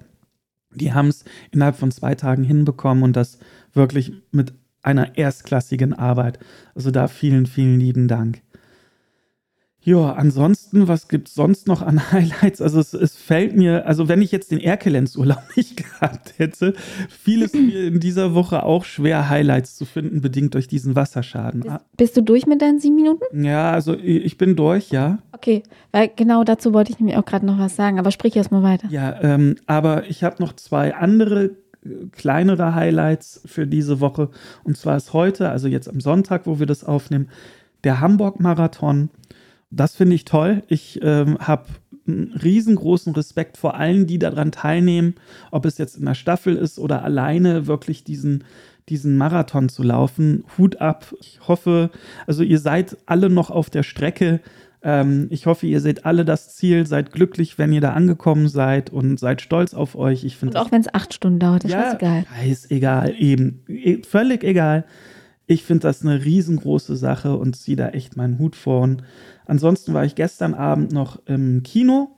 Die 0.74 0.93
haben 0.93 1.10
es 1.10 1.25
innerhalb 1.51 1.75
von 1.75 1.91
zwei 1.91 2.15
Tagen 2.15 2.43
hinbekommen 2.43 3.03
und 3.03 3.15
das 3.15 3.39
wirklich 3.74 4.13
mit 4.31 4.53
einer 4.81 5.17
erstklassigen 5.17 5.93
Arbeit. 5.93 6.39
Also 6.75 6.91
da 6.91 7.08
vielen, 7.08 7.46
vielen 7.46 7.79
lieben 7.79 8.08
Dank. 8.08 8.41
Ja, 9.83 10.13
ansonsten, 10.13 10.88
was 10.88 11.07
gibt 11.07 11.27
es 11.27 11.33
sonst 11.33 11.67
noch 11.67 11.81
an 11.81 12.00
Highlights? 12.11 12.61
Also 12.61 12.79
es, 12.79 12.93
es, 12.93 13.15
fällt 13.15 13.55
mir, 13.55 13.88
also 13.88 14.07
wenn 14.07 14.21
ich 14.21 14.31
jetzt 14.31 14.51
den 14.51 14.59
Erkelenzurlaub 14.59 15.41
nicht 15.55 15.77
gehabt 15.77 16.33
hätte, 16.38 16.73
fiel 17.09 17.43
es 17.43 17.53
mir 17.53 17.88
in 17.88 18.00
dieser 18.00 18.35
Woche 18.35 18.63
auch 18.63 18.85
schwer, 18.85 19.29
Highlights 19.29 19.75
zu 19.75 19.85
finden, 19.85 20.21
bedingt 20.21 20.53
durch 20.53 20.67
diesen 20.67 20.95
Wasserschaden. 20.95 21.61
Bist, 21.61 21.97
bist 21.97 22.17
du 22.17 22.21
durch 22.21 22.45
mit 22.45 22.61
deinen 22.61 22.79
sieben 22.79 22.95
Minuten? 22.95 23.43
Ja, 23.43 23.71
also 23.71 23.95
ich 23.97 24.38
bin 24.38 24.55
durch, 24.55 24.91
ja. 24.91 25.17
Okay, 25.31 25.63
weil 25.91 26.11
genau 26.15 26.43
dazu 26.43 26.73
wollte 26.73 26.91
ich 26.91 27.00
nämlich 27.00 27.17
auch 27.17 27.25
gerade 27.25 27.47
noch 27.47 27.57
was 27.57 27.75
sagen, 27.75 27.97
aber 27.97 28.11
sprich 28.11 28.35
erst 28.35 28.51
mal 28.51 28.61
weiter. 28.61 28.88
Ja, 28.91 29.19
ähm, 29.21 29.55
aber 29.65 30.07
ich 30.09 30.23
habe 30.23 30.35
noch 30.39 30.53
zwei 30.53 30.93
andere 30.93 31.55
äh, 31.83 31.89
kleinere 32.11 32.75
Highlights 32.75 33.41
für 33.45 33.65
diese 33.65 34.00
Woche. 34.00 34.29
Und 34.63 34.77
zwar 34.77 34.95
ist 34.97 35.13
heute, 35.13 35.50
also 35.50 35.67
jetzt 35.67 35.89
am 35.89 36.01
Sonntag, 36.01 36.45
wo 36.45 36.59
wir 36.59 36.67
das 36.67 36.83
aufnehmen, 36.83 37.29
der 37.83 38.00
Hamburg-Marathon 38.00 39.09
das 39.71 39.95
finde 39.95 40.15
ich 40.15 40.25
toll. 40.25 40.63
Ich 40.67 40.99
ähm, 41.01 41.37
habe 41.39 41.65
einen 42.07 42.33
riesengroßen 42.33 43.13
Respekt 43.13 43.57
vor 43.57 43.75
allen, 43.75 44.05
die 44.05 44.19
daran 44.19 44.51
teilnehmen, 44.51 45.15
ob 45.49 45.65
es 45.65 45.77
jetzt 45.77 45.97
in 45.97 46.05
der 46.05 46.15
Staffel 46.15 46.55
ist 46.55 46.77
oder 46.77 47.03
alleine 47.03 47.67
wirklich 47.67 48.03
diesen, 48.03 48.43
diesen 48.89 49.17
Marathon 49.17 49.69
zu 49.69 49.83
laufen. 49.83 50.43
Hut 50.57 50.81
ab. 50.81 51.13
Ich 51.21 51.39
hoffe, 51.47 51.89
also 52.27 52.43
ihr 52.43 52.59
seid 52.59 52.97
alle 53.05 53.29
noch 53.29 53.49
auf 53.49 53.69
der 53.69 53.83
Strecke. 53.83 54.41
Ähm, 54.83 55.27
ich 55.29 55.45
hoffe, 55.45 55.67
ihr 55.67 55.79
seht 55.79 56.05
alle 56.05 56.25
das 56.25 56.55
Ziel, 56.55 56.85
seid 56.87 57.11
glücklich, 57.11 57.57
wenn 57.57 57.71
ihr 57.71 57.81
da 57.81 57.93
angekommen 57.93 58.49
seid 58.49 58.89
und 58.89 59.19
seid 59.19 59.41
stolz 59.41 59.73
auf 59.73 59.95
euch. 59.95 60.23
Ich 60.23 60.41
und 60.41 60.57
auch 60.57 60.71
wenn 60.71 60.81
es 60.81 60.93
acht 60.93 61.13
Stunden 61.13 61.39
dauert, 61.39 61.63
ist 61.63 61.71
ja, 61.71 61.93
egal. 61.93 62.25
Ist 62.45 62.71
egal, 62.71 63.13
eben. 63.17 63.63
E, 63.67 64.01
völlig 64.03 64.43
egal. 64.43 64.85
Ich 65.51 65.63
finde 65.63 65.81
das 65.81 66.01
eine 66.01 66.24
riesengroße 66.24 66.96
Sache 66.96 67.36
und 67.36 67.58
ziehe 67.58 67.75
da 67.75 67.89
echt 67.89 68.15
meinen 68.15 68.39
Hut 68.39 68.55
vor. 68.55 68.79
Und 68.84 69.03
ansonsten 69.46 69.93
war 69.93 70.05
ich 70.05 70.15
gestern 70.15 70.53
Abend 70.53 70.93
noch 70.93 71.22
im 71.25 71.62
Kino 71.63 72.15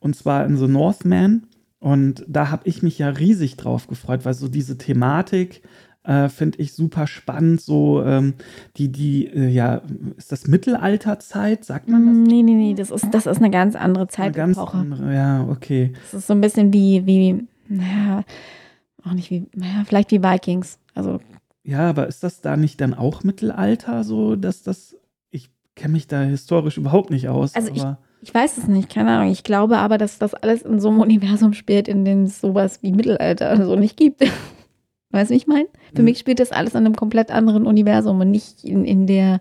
und 0.00 0.16
zwar 0.16 0.46
in 0.46 0.56
The 0.56 0.68
Northman. 0.68 1.42
Und 1.80 2.24
da 2.26 2.50
habe 2.50 2.66
ich 2.66 2.82
mich 2.82 2.98
ja 2.98 3.10
riesig 3.10 3.58
drauf 3.58 3.88
gefreut, 3.88 4.24
weil 4.24 4.32
so 4.32 4.48
diese 4.48 4.78
Thematik 4.78 5.60
äh, 6.04 6.30
finde 6.30 6.60
ich 6.62 6.72
super 6.72 7.06
spannend. 7.06 7.60
So 7.60 8.02
ähm, 8.04 8.34
die, 8.78 8.90
die, 8.90 9.26
äh, 9.26 9.48
ja, 9.48 9.82
ist 10.16 10.32
das 10.32 10.46
Mittelalterzeit, 10.46 11.66
sagt 11.66 11.90
man 11.90 12.06
das? 12.06 12.32
Nee, 12.32 12.42
nee, 12.42 12.54
nee, 12.54 12.74
das 12.74 12.90
ist, 12.90 13.08
das 13.12 13.26
ist 13.26 13.36
eine 13.36 13.50
ganz 13.50 13.76
andere 13.76 14.08
Zeit. 14.08 14.28
Eine 14.28 14.54
ganz 14.54 14.56
andere, 14.56 15.14
ja, 15.14 15.46
okay. 15.46 15.92
Das 16.04 16.20
ist 16.20 16.26
so 16.26 16.32
ein 16.32 16.40
bisschen 16.40 16.72
wie, 16.72 17.04
wie, 17.04 17.46
naja, 17.68 18.24
auch 19.04 19.12
nicht 19.12 19.30
wie, 19.30 19.46
naja, 19.54 19.82
vielleicht 19.84 20.10
wie 20.10 20.22
Vikings. 20.22 20.78
Also 20.94 21.20
ja, 21.64 21.88
aber 21.88 22.08
ist 22.08 22.24
das 22.24 22.40
da 22.40 22.56
nicht 22.56 22.80
dann 22.80 22.94
auch 22.94 23.22
Mittelalter 23.22 24.04
so, 24.04 24.36
dass 24.36 24.62
das. 24.62 24.96
Ich 25.30 25.50
kenne 25.76 25.92
mich 25.92 26.08
da 26.08 26.22
historisch 26.22 26.76
überhaupt 26.76 27.10
nicht 27.10 27.28
aus. 27.28 27.54
Also 27.54 27.72
ich, 27.72 27.82
ich 28.22 28.34
weiß 28.34 28.58
es 28.58 28.66
nicht, 28.66 28.88
keine 28.88 29.10
Ahnung. 29.12 29.30
Ich 29.30 29.44
glaube 29.44 29.78
aber, 29.78 29.98
dass 29.98 30.18
das 30.18 30.34
alles 30.34 30.62
in 30.62 30.80
so 30.80 30.88
einem 30.88 31.00
Universum 31.00 31.52
spielt, 31.52 31.88
in 31.88 32.04
dem 32.04 32.24
es 32.24 32.40
sowas 32.40 32.82
wie 32.82 32.92
Mittelalter 32.92 33.64
so 33.64 33.76
nicht 33.76 33.96
gibt. 33.96 34.22
weißt 35.10 35.30
du, 35.30 35.34
wie 35.34 35.38
ich 35.38 35.46
meine? 35.46 35.68
Für 35.92 35.98
hm. 35.98 36.06
mich 36.06 36.18
spielt 36.18 36.40
das 36.40 36.50
alles 36.50 36.74
in 36.74 36.84
einem 36.84 36.96
komplett 36.96 37.30
anderen 37.30 37.66
Universum 37.66 38.20
und 38.20 38.30
nicht 38.30 38.64
in, 38.64 38.84
in 38.84 39.06
der. 39.06 39.40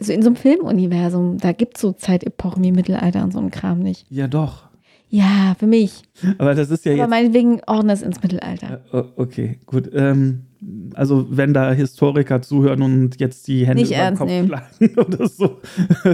Also 0.00 0.12
in 0.12 0.22
so 0.22 0.30
einem 0.30 0.36
Filmuniversum, 0.36 1.38
da 1.38 1.52
gibt 1.52 1.76
es 1.76 1.82
so 1.82 1.92
Zeitepochen 1.92 2.64
wie 2.64 2.72
Mittelalter 2.72 3.22
und 3.22 3.32
so 3.32 3.38
ein 3.38 3.52
Kram 3.52 3.78
nicht. 3.78 4.04
Ja, 4.10 4.26
doch. 4.26 4.64
Ja, 5.08 5.54
für 5.56 5.68
mich. 5.68 6.02
Aber 6.38 6.56
das 6.56 6.70
ist 6.70 6.84
ja 6.84 6.92
Aber 6.92 7.02
jetzt. 7.02 7.10
meinetwegen 7.10 7.60
ordnen 7.68 7.90
es 7.90 8.02
ins 8.02 8.20
Mittelalter. 8.20 8.80
Okay, 9.16 9.60
gut. 9.64 9.88
Ähm, 9.94 10.46
also, 10.94 11.26
wenn 11.30 11.52
da 11.54 11.72
Historiker 11.72 12.40
zuhören 12.42 12.82
und 12.82 13.20
jetzt 13.20 13.48
die 13.48 13.66
Hände 13.66 13.82
Nicht 13.82 13.92
über 13.92 14.10
den 14.10 14.16
Kopf 14.16 14.28
nehmen. 14.28 14.48
schlagen 14.48 14.96
oder 14.98 15.28
so, 15.28 15.60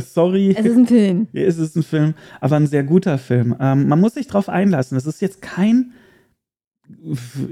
sorry. 0.01 0.55
Es 0.57 0.65
ist 0.65 0.77
ein 0.77 0.87
Film. 0.87 1.27
Es 1.33 1.59
ist 1.59 1.77
ein 1.77 1.83
Film, 1.83 2.15
aber 2.41 2.57
ein 2.57 2.67
sehr 2.67 2.85
guter 2.85 3.19
Film. 3.19 3.55
Ähm, 3.61 3.89
man 3.89 4.01
muss 4.01 4.15
sich 4.15 4.27
darauf 4.27 4.49
einlassen. 4.49 4.97
Es 4.97 5.07
ist 5.07 5.21
jetzt 5.21 5.43
kein 5.43 5.93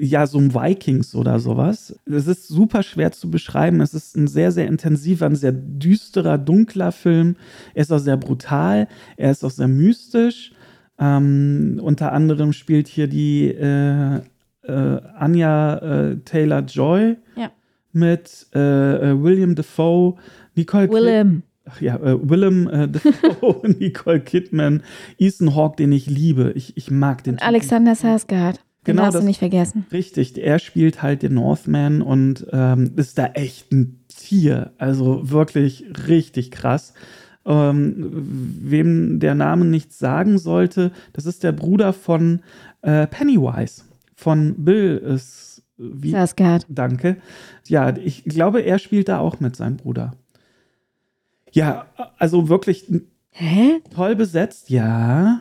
ja, 0.00 0.26
so 0.26 0.38
ein 0.38 0.54
Vikings 0.54 1.14
oder 1.14 1.38
sowas. 1.40 1.98
Es 2.06 2.26
ist 2.26 2.48
super 2.48 2.82
schwer 2.82 3.12
zu 3.12 3.30
beschreiben. 3.30 3.80
Es 3.80 3.92
ist 3.92 4.16
ein 4.16 4.28
sehr, 4.28 4.50
sehr 4.50 4.66
intensiver, 4.66 5.26
ein 5.26 5.36
sehr 5.36 5.52
düsterer, 5.52 6.38
dunkler 6.38 6.92
Film. 6.92 7.36
Er 7.74 7.82
ist 7.82 7.92
auch 7.92 7.98
sehr 7.98 8.16
brutal. 8.16 8.88
Er 9.16 9.30
ist 9.30 9.44
auch 9.44 9.50
sehr 9.50 9.68
mystisch. 9.68 10.52
Ähm, 10.98 11.78
unter 11.82 12.12
anderem 12.12 12.54
spielt 12.54 12.88
hier 12.88 13.06
die 13.08 13.48
äh, 13.48 14.20
äh, 14.68 15.00
Anja 15.18 15.76
äh, 15.78 16.16
Taylor 16.24 16.60
Joy 16.60 17.16
ja. 17.36 17.50
mit 17.92 18.46
äh, 18.54 19.10
äh, 19.10 19.22
William 19.22 19.54
Defoe, 19.54 20.16
Nicole 20.54 20.90
Willem. 20.90 21.42
Ach 21.64 21.80
ja, 21.80 21.96
äh, 21.96 22.18
Willem 22.28 22.68
Defoe, 22.92 23.68
Nicole 23.78 24.20
Kidman, 24.20 24.82
Ethan 25.18 25.54
Hawke, 25.54 25.76
den 25.76 25.92
ich 25.92 26.06
liebe. 26.06 26.52
Ich, 26.54 26.76
ich 26.76 26.90
mag 26.90 27.24
den. 27.24 27.34
Und 27.34 27.42
Alexander 27.42 27.92
Skarsgård. 27.92 28.60
Den 28.86 28.94
genau, 28.94 29.02
darfst 29.02 29.16
das, 29.16 29.22
du 29.22 29.26
nicht 29.26 29.38
vergessen. 29.38 29.86
Richtig, 29.90 30.38
er 30.38 30.60
spielt 30.60 31.02
halt 31.02 31.22
den 31.22 31.34
Northman 31.34 32.02
und 32.02 32.46
ähm, 32.52 32.92
ist 32.94 33.18
da 33.18 33.26
echt 33.26 33.72
ein 33.72 34.00
Tier. 34.08 34.72
Also 34.78 35.28
wirklich 35.30 35.84
richtig 36.06 36.52
krass. 36.52 36.94
Ähm, 37.44 37.94
wem 38.60 39.18
der 39.18 39.34
Name 39.34 39.64
nichts 39.64 39.98
sagen 39.98 40.38
sollte, 40.38 40.92
das 41.12 41.26
ist 41.26 41.42
der 41.42 41.52
Bruder 41.52 41.92
von 41.92 42.40
äh, 42.82 43.06
Pennywise, 43.06 43.82
von 44.16 44.64
Bill 44.64 44.96
ist 44.96 45.62
wie 45.76 46.10
Sarsgaard. 46.10 46.66
Danke. 46.68 47.18
Ja, 47.66 47.96
ich 47.96 48.24
glaube, 48.24 48.60
er 48.60 48.78
spielt 48.78 49.08
da 49.08 49.18
auch 49.18 49.40
mit 49.40 49.56
seinem 49.56 49.76
Bruder. 49.76 50.12
Ja, 51.52 51.86
also 52.18 52.48
wirklich 52.48 52.90
Hä? 53.30 53.80
toll 53.94 54.16
besetzt, 54.16 54.70
ja. 54.70 55.40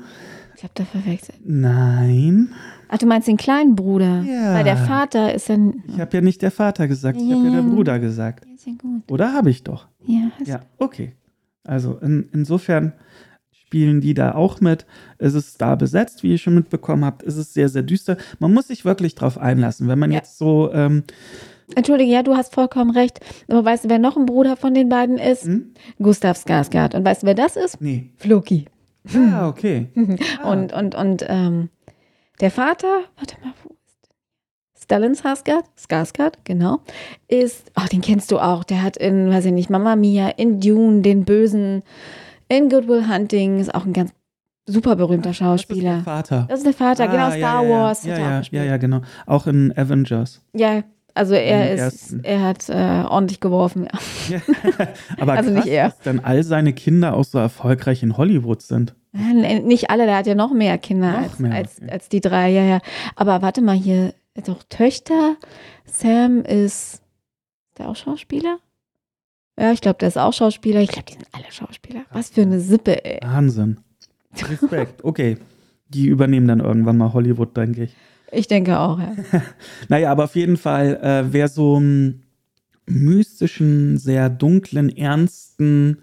Ich 0.56 0.64
habe 0.64 0.74
da 0.76 0.86
verwechselt. 0.86 1.40
Nein. 1.44 2.50
Ach, 2.88 2.98
du 2.98 3.06
meinst 3.06 3.28
den 3.28 3.38
kleinen 3.38 3.76
Bruder? 3.76 4.22
Ja. 4.22 4.54
Weil 4.54 4.64
der 4.64 4.78
Vater 4.78 5.34
ist 5.34 5.50
dann. 5.50 5.84
Ich 5.88 6.00
habe 6.00 6.16
ja 6.16 6.22
nicht 6.22 6.42
der 6.42 6.52
Vater 6.52 6.88
gesagt, 6.88 7.20
ich 7.20 7.32
habe 7.32 7.46
ja 7.46 7.52
der 7.52 7.62
Bruder 7.62 8.00
gesagt. 8.00 8.46
Ja, 8.46 8.58
sehr 8.58 8.74
gut. 8.74 9.12
Oder 9.12 9.34
habe 9.34 9.50
ich 9.50 9.64
doch? 9.64 9.88
Ja, 10.06 10.32
hast 10.40 10.48
Ja, 10.48 10.62
okay. 10.78 11.14
Also 11.64 11.98
in, 11.98 12.30
insofern 12.32 12.94
spielen 13.66 14.00
die 14.00 14.14
da 14.14 14.36
auch 14.36 14.62
mit. 14.62 14.86
Es 15.18 15.34
ist 15.34 15.60
da 15.60 15.76
besetzt, 15.76 16.24
wie 16.24 16.32
ihr 16.32 16.38
schon 16.38 16.56
mitbekommen 16.56 17.04
habt. 17.04 17.24
Es 17.24 17.36
ist 17.36 17.54
sehr, 17.54 17.68
sehr 17.68 17.82
düster. 17.84 18.18
Man 18.40 18.54
muss 18.54 18.68
sich 18.68 18.86
wirklich 18.86 19.16
drauf 19.16 19.38
einlassen. 19.38 19.88
Wenn 19.88 20.00
man 20.00 20.12
ja. 20.12 20.18
jetzt 20.18 20.38
so. 20.38 20.72
Ähm, 20.72 21.04
Entschuldige, 21.76 22.12
ja, 22.12 22.22
du 22.22 22.36
hast 22.36 22.54
vollkommen 22.54 22.92
recht. 22.92 23.20
Aber 23.48 23.66
weißt 23.66 23.86
du, 23.86 23.90
wer 23.90 23.98
noch 23.98 24.18
ein 24.18 24.28
Bruder 24.28 24.56
von 24.56 24.76
den 24.76 24.88
beiden 24.88 25.18
ist? 25.18 25.46
Hm? 25.46 25.74
Gustav 26.00 26.38
Skarsgård. 26.38 26.96
Und 26.96 27.04
weißt 27.04 27.24
du, 27.24 27.28
wer 27.28 27.34
das 27.34 27.56
ist? 27.56 27.82
Nee. 27.82 28.12
Floki. 28.18 28.66
Ah, 29.14 29.48
okay. 29.48 29.88
ah. 30.42 30.50
Und, 30.52 30.74
und, 30.74 30.96
und 30.96 31.26
ähm, 31.28 31.70
der 32.42 32.50
Vater, 32.52 33.02
warte 33.18 33.36
mal, 33.44 33.54
wo 33.64 33.76
Stellan 34.82 35.16
Skarsgård, 35.16 35.64
Skarsgård, 35.78 36.34
genau, 36.44 36.80
ist, 37.28 37.72
ach, 37.74 37.90
den 37.90 38.02
kennst 38.02 38.32
du 38.32 38.40
auch, 38.40 38.64
der 38.64 38.84
hat 38.84 38.98
in, 38.98 39.30
weiß 39.32 39.46
ich 39.46 39.52
nicht, 39.52 39.70
Mama 39.70 39.96
Mia, 39.96 40.30
in 40.30 40.60
Dune, 40.60 41.02
den 41.02 41.26
Bösen, 41.26 41.84
in 42.50 42.70
Goodwill 42.70 43.08
Hunting, 43.08 43.60
ist 43.60 43.74
auch 43.74 43.86
ein 43.86 43.94
ganz 43.94 44.12
super 44.66 44.96
berühmter 44.96 45.34
Schauspieler. 45.34 45.92
Das 45.92 46.00
ist 46.00 46.06
der 46.06 46.14
Vater. 46.14 46.46
Das 46.50 46.58
ist 46.60 46.66
der 46.66 46.74
Vater, 46.74 47.08
genau, 47.08 47.24
ah, 47.26 47.30
genau, 47.36 47.38
Star 47.48 47.64
ja, 47.64 47.70
Wars. 47.70 48.04
Ja, 48.04 48.18
ja, 48.18 48.42
ja, 48.52 48.64
ja, 48.64 48.78
genau. 48.78 49.02
Auch 49.26 49.48
in 49.48 49.72
Avengers. 49.78 50.42
Ja, 50.54 50.84
Also 51.14 51.34
er 51.36 51.72
ist, 51.74 51.80
ersten. 51.82 52.24
er 52.24 52.42
hat 52.42 52.70
äh, 52.70 53.04
ordentlich 53.08 53.40
geworfen. 53.40 53.88
Ja. 54.30 54.40
Aber 55.20 55.34
Also 55.34 55.52
krass, 55.54 55.66
nicht 55.66 55.74
er. 55.74 55.90
dass 55.90 56.00
dann 56.00 56.20
all 56.20 56.44
seine 56.44 56.74
Kinder 56.74 57.16
auch 57.16 57.24
so 57.24 57.38
erfolgreich 57.38 58.02
in 58.04 58.18
Hollywood 58.18 58.62
sind. 58.62 58.96
Ja, 59.14 59.34
Nicht 59.60 59.90
alle, 59.92 60.06
der 60.08 60.18
hat 60.18 60.28
ja 60.28 60.36
noch 60.36 60.52
mehr 60.52 60.78
Kinder 60.78 61.12
Noch 61.12 61.22
als, 61.24 61.40
mehr, 61.40 61.54
als, 61.54 61.82
als 61.88 62.10
die 62.10 62.20
drei, 62.20 62.50
ja, 62.50 62.64
ja. 62.64 62.80
Aber 63.16 63.42
warte 63.42 63.62
mal, 63.62 63.76
hier 63.76 64.14
doch 64.46 64.64
Töchter. 64.68 65.36
Sam 65.86 66.40
ist, 66.42 66.96
ist 66.96 67.02
der 67.78 67.88
auch 67.88 67.96
Schauspieler? 67.96 68.58
Ja, 69.58 69.72
ich 69.72 69.82
glaube, 69.82 69.98
der 70.00 70.10
ist 70.10 70.18
auch 70.18 70.34
Schauspieler. 70.34 70.82
Ich 70.82 70.90
glaube, 70.90 71.06
die 71.08 71.14
sind 71.14 71.28
alle 71.32 71.50
Schauspieler. 71.50 72.02
Was 72.12 72.30
für 72.30 72.42
eine 72.42 72.60
Sippe, 72.60 73.04
ey. 73.06 73.20
Wahnsinn. 73.24 73.80
Respekt. 74.50 75.04
Okay. 75.04 75.38
Die 75.90 76.08
übernehmen 76.08 76.48
dann 76.48 76.60
irgendwann 76.60 76.98
mal 76.98 77.14
Hollywood, 77.14 77.56
denke 77.56 77.84
ich. 77.84 77.96
Ich 78.32 78.48
denke 78.48 78.78
auch, 78.80 79.00
ja. 79.00 79.16
Naja, 79.88 80.12
aber 80.12 80.26
auf 80.26 80.36
jeden 80.36 80.58
Fall, 80.58 81.00
äh, 81.02 81.32
wer 81.32 81.48
so 81.48 81.78
einen 81.78 82.24
mystischen, 82.86 83.98
sehr 83.98 84.30
dunklen, 84.30 84.90
ernsten, 84.96 86.00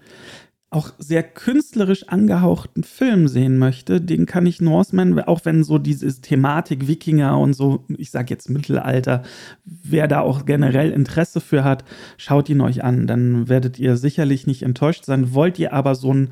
auch 0.73 0.91
sehr 0.97 1.23
künstlerisch 1.23 2.09
angehauchten 2.09 2.83
Film 2.83 3.27
sehen 3.27 3.57
möchte, 3.57 4.01
den 4.01 4.25
kann 4.25 4.45
ich 4.45 4.61
Norseman, 4.61 5.19
auch 5.19 5.45
wenn 5.45 5.63
so 5.63 5.77
diese 5.77 6.21
Thematik 6.21 6.87
Wikinger 6.87 7.37
und 7.37 7.53
so, 7.53 7.85
ich 7.97 8.11
sag 8.11 8.29
jetzt 8.29 8.49
Mittelalter, 8.49 9.23
wer 9.65 10.07
da 10.07 10.21
auch 10.21 10.45
generell 10.45 10.91
Interesse 10.91 11.41
für 11.41 11.63
hat, 11.63 11.83
schaut 12.17 12.49
ihn 12.49 12.61
euch 12.61 12.83
an. 12.83 13.07
Dann 13.07 13.49
werdet 13.49 13.79
ihr 13.79 13.97
sicherlich 13.97 14.47
nicht 14.47 14.63
enttäuscht 14.63 15.05
sein. 15.05 15.33
Wollt 15.33 15.59
ihr 15.59 15.73
aber 15.73 15.95
so 15.95 16.13
ein 16.13 16.29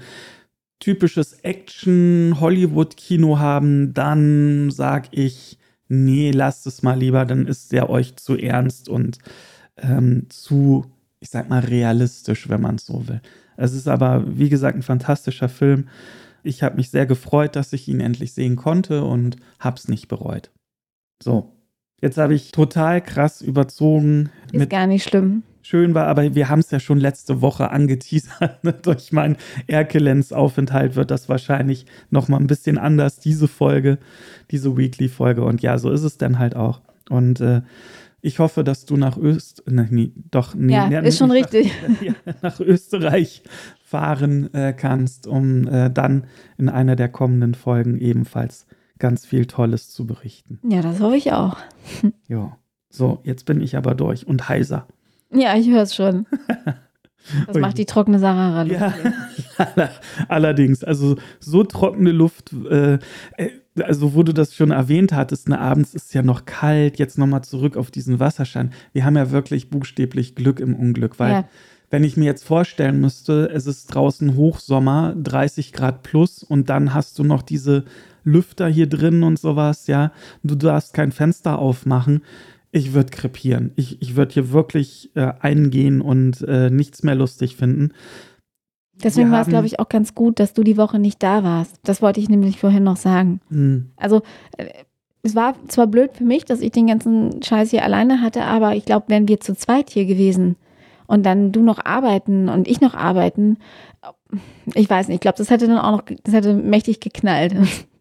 typisches 0.80 1.34
Action-Hollywood-Kino 1.34 3.40
haben, 3.40 3.94
dann 3.94 4.72
sag 4.72 5.10
ich, 5.12 5.60
nee, 5.88 6.32
lasst 6.32 6.66
es 6.68 6.82
mal 6.82 6.98
lieber, 6.98 7.26
dann 7.26 7.48
ist 7.48 7.72
der 7.72 7.90
euch 7.90 8.16
zu 8.16 8.36
ernst 8.36 8.90
und 8.90 9.20
ähm, 9.78 10.26
zu, 10.30 10.86
ich 11.20 11.30
sag 11.30 11.50
mal, 11.50 11.60
realistisch, 11.60 12.50
wenn 12.50 12.62
man 12.62 12.76
es 12.76 12.88
so 12.88 13.08
will. 13.08 13.22
Es 13.58 13.74
ist 13.74 13.88
aber, 13.88 14.24
wie 14.28 14.50
gesagt, 14.50 14.78
ein 14.78 14.82
fantastischer 14.84 15.50
Film. 15.50 15.88
Ich 16.44 16.64
habe 16.64 16.78
mich 16.78 16.90
sehr 16.90 17.06
gefreut, 17.06 17.56
dass 17.56 17.74
ich 17.74 17.88
ihn 17.88 18.00
endlich 18.00 18.34
sehen 18.34 18.56
konnte 18.56 19.04
und 19.04 19.38
hab's 19.60 19.88
nicht 19.88 20.08
bereut. 20.08 20.50
So, 21.22 21.52
jetzt 22.02 22.18
habe 22.18 22.34
ich 22.34 22.52
total 22.52 23.02
krass 23.02 23.42
überzogen 23.42 24.32
Ist 24.48 24.56
mit 24.56 24.70
gar 24.72 24.88
nicht 24.88 25.08
schlimm. 25.08 25.44
schön 25.62 25.94
war, 25.94 26.08
aber 26.08 26.34
wir 26.34 26.50
haben 26.50 26.60
es 26.62 26.72
ja 26.72 26.80
schon 26.80 27.00
letzte 27.00 27.42
Woche 27.42 27.70
angeteasert. 27.70 28.64
Ne? 28.64 28.74
Durch 28.82 29.12
meinen 29.12 29.38
Erkelenz-Aufenthalt 29.68 30.96
wird 30.96 31.12
das 31.12 31.30
wahrscheinlich 31.30 31.86
noch 32.10 32.28
mal 32.28 32.38
ein 32.38 32.48
bisschen 32.48 32.78
anders, 32.80 33.20
diese 33.20 33.48
Folge, 33.48 34.00
diese 34.50 34.76
Weekly-Folge. 34.76 35.44
Und 35.44 35.62
ja, 35.62 35.78
so 35.78 35.92
ist 35.92 36.04
es 36.04 36.18
dann 36.18 36.40
halt 36.40 36.56
auch. 36.56 36.82
Und 37.10 37.40
äh, 37.42 37.62
ich 38.22 38.40
hoffe, 38.40 38.64
dass 38.64 38.86
du 38.86 38.98
nach 38.98 39.18
Öst, 39.18 39.64
ne, 39.68 39.88
nee, 39.90 40.12
doch, 40.30 40.54
nee, 40.56 40.74
Ja, 40.74 40.88
nee, 40.88 41.08
ist 41.08 41.18
schon 41.18 41.32
richtig. 41.32 41.72
Nach, 41.88 42.02
ja, 42.02 42.14
nach 42.42 42.60
Österreich 42.60 43.44
fahren 43.84 44.54
äh, 44.54 44.74
kannst, 44.74 45.28
um 45.28 45.68
äh, 45.68 45.90
dann 45.90 46.26
in 46.58 46.70
einer 46.70 46.96
der 46.96 47.10
kommenden 47.10 47.56
Folgen 47.56 47.98
ebenfalls 47.98 48.68
ganz 49.00 49.26
viel 49.26 49.48
Tolles 49.48 49.90
zu 49.90 50.06
berichten. 50.06 50.60
Ja, 50.64 50.82
das 50.82 51.00
hoffe 51.00 51.18
ich 51.18 51.32
auch. 51.34 51.58
Ja. 52.28 52.58
So, 52.94 53.20
jetzt 53.24 53.46
bin 53.46 53.62
ich 53.62 53.78
aber 53.78 53.96
durch 53.96 54.28
und 54.28 54.50
heiser. 54.50 54.86
Ja, 55.34 55.56
ich 55.56 55.70
höre 55.70 55.84
es 55.84 55.96
schon. 55.96 56.26
Das 57.46 57.58
macht 57.58 57.78
die 57.78 57.86
trockene 57.86 58.18
Sahara. 58.18 58.64
Ja, 58.64 58.94
allerdings. 60.28 60.84
Also 60.84 61.18
so 61.40 61.64
trockene 61.64 62.12
Luft, 62.12 62.52
äh, 62.52 62.96
äh, 63.38 63.50
also 63.86 64.14
wo 64.14 64.24
du 64.24 64.34
das 64.34 64.54
schon 64.56 64.72
erwähnt 64.72 65.14
hattest, 65.14 65.50
ne, 65.50 65.60
abends 65.60 65.94
ist 65.94 66.14
ja 66.14 66.22
noch 66.22 66.46
kalt, 66.46 67.00
jetzt 67.00 67.18
nochmal 67.18 67.44
zurück 67.44 67.78
auf 67.78 67.92
diesen 67.92 68.20
Wasserschein. 68.20 68.72
Wir 68.94 69.06
haben 69.06 69.16
ja 69.18 69.32
wirklich 69.32 69.70
buchstäblich 69.70 70.36
Glück 70.36 70.60
im 70.60 70.76
Unglück, 70.76 71.20
weil 71.20 71.32
Ja. 71.32 71.46
wenn 71.90 72.04
ich 72.04 72.18
mir 72.18 72.26
jetzt 72.26 72.44
vorstellen 72.44 73.00
müsste, 73.02 73.50
es 73.54 73.68
ist 73.68 73.88
draußen 73.88 74.36
Hochsommer, 74.36 75.16
30 75.22 75.74
Grad 75.74 76.04
plus 76.04 76.44
und 76.44 76.70
dann 76.70 76.94
hast 76.94 77.18
du 77.20 77.24
noch 77.24 77.42
diese 77.42 77.86
Lüfter 78.24 78.68
hier 78.68 78.88
drin 78.88 79.24
und 79.24 79.40
sowas, 79.40 79.88
ja, 79.88 80.12
du 80.44 80.56
darfst 80.56 80.94
kein 80.94 81.12
Fenster 81.12 81.58
aufmachen. 81.60 82.22
Ich 82.74 82.94
würde 82.94 83.10
krepieren. 83.10 83.72
Ich, 83.76 84.02
ich 84.02 84.16
würde 84.16 84.34
hier 84.34 84.52
wirklich 84.52 85.12
äh, 85.16 85.34
eingehen 85.42 86.00
und 86.00 86.42
äh, 86.48 86.70
nichts 86.70 87.04
mehr 87.04 87.16
lustig 87.16 87.58
finden. 87.58 87.92
Deswegen 89.04 89.32
war 89.32 89.42
es, 89.42 89.48
glaube 89.48 89.68
ich, 89.68 89.80
auch 89.80 89.90
ganz 89.90 90.16
gut, 90.16 90.40
dass 90.40 90.54
du 90.54 90.64
die 90.64 90.78
Woche 90.78 91.00
nicht 91.00 91.22
da 91.24 91.44
warst. 91.44 91.80
Das 91.84 92.02
wollte 92.02 92.20
ich 92.20 92.30
nämlich 92.30 92.60
vorhin 92.60 92.84
noch 92.84 92.98
sagen. 92.98 93.42
Hm. 93.50 93.92
Also, 93.98 94.22
äh, 94.58 94.68
es 95.24 95.36
war 95.36 95.56
zwar 95.68 95.88
blöd 95.88 96.12
für 96.14 96.24
mich, 96.24 96.46
dass 96.46 96.62
ich 96.62 96.72
den 96.72 96.88
ganzen 96.88 97.44
Scheiß 97.44 97.70
hier 97.70 97.84
alleine 97.84 98.22
hatte, 98.22 98.44
aber 98.44 98.76
ich 98.76 98.86
glaube, 98.86 99.10
wären 99.10 99.28
wir 99.28 99.40
zu 99.40 99.56
zweit 99.56 99.90
hier 99.90 100.06
gewesen 100.06 100.56
und 101.06 101.26
dann 101.26 101.52
du 101.52 101.62
noch 101.62 101.86
arbeiten 101.86 102.50
und 102.50 102.68
ich 102.68 102.82
noch 102.82 102.96
arbeiten, 102.96 103.58
ich 104.74 104.90
weiß 104.90 105.08
nicht, 105.08 105.16
ich 105.16 105.22
glaube, 105.22 105.38
das 105.38 105.50
hätte 105.50 105.68
dann 105.68 105.78
auch 105.78 105.92
noch, 105.92 106.04
das 106.24 106.34
hätte 106.34 106.54
mächtig 106.54 107.00
geknallt. 107.00 107.54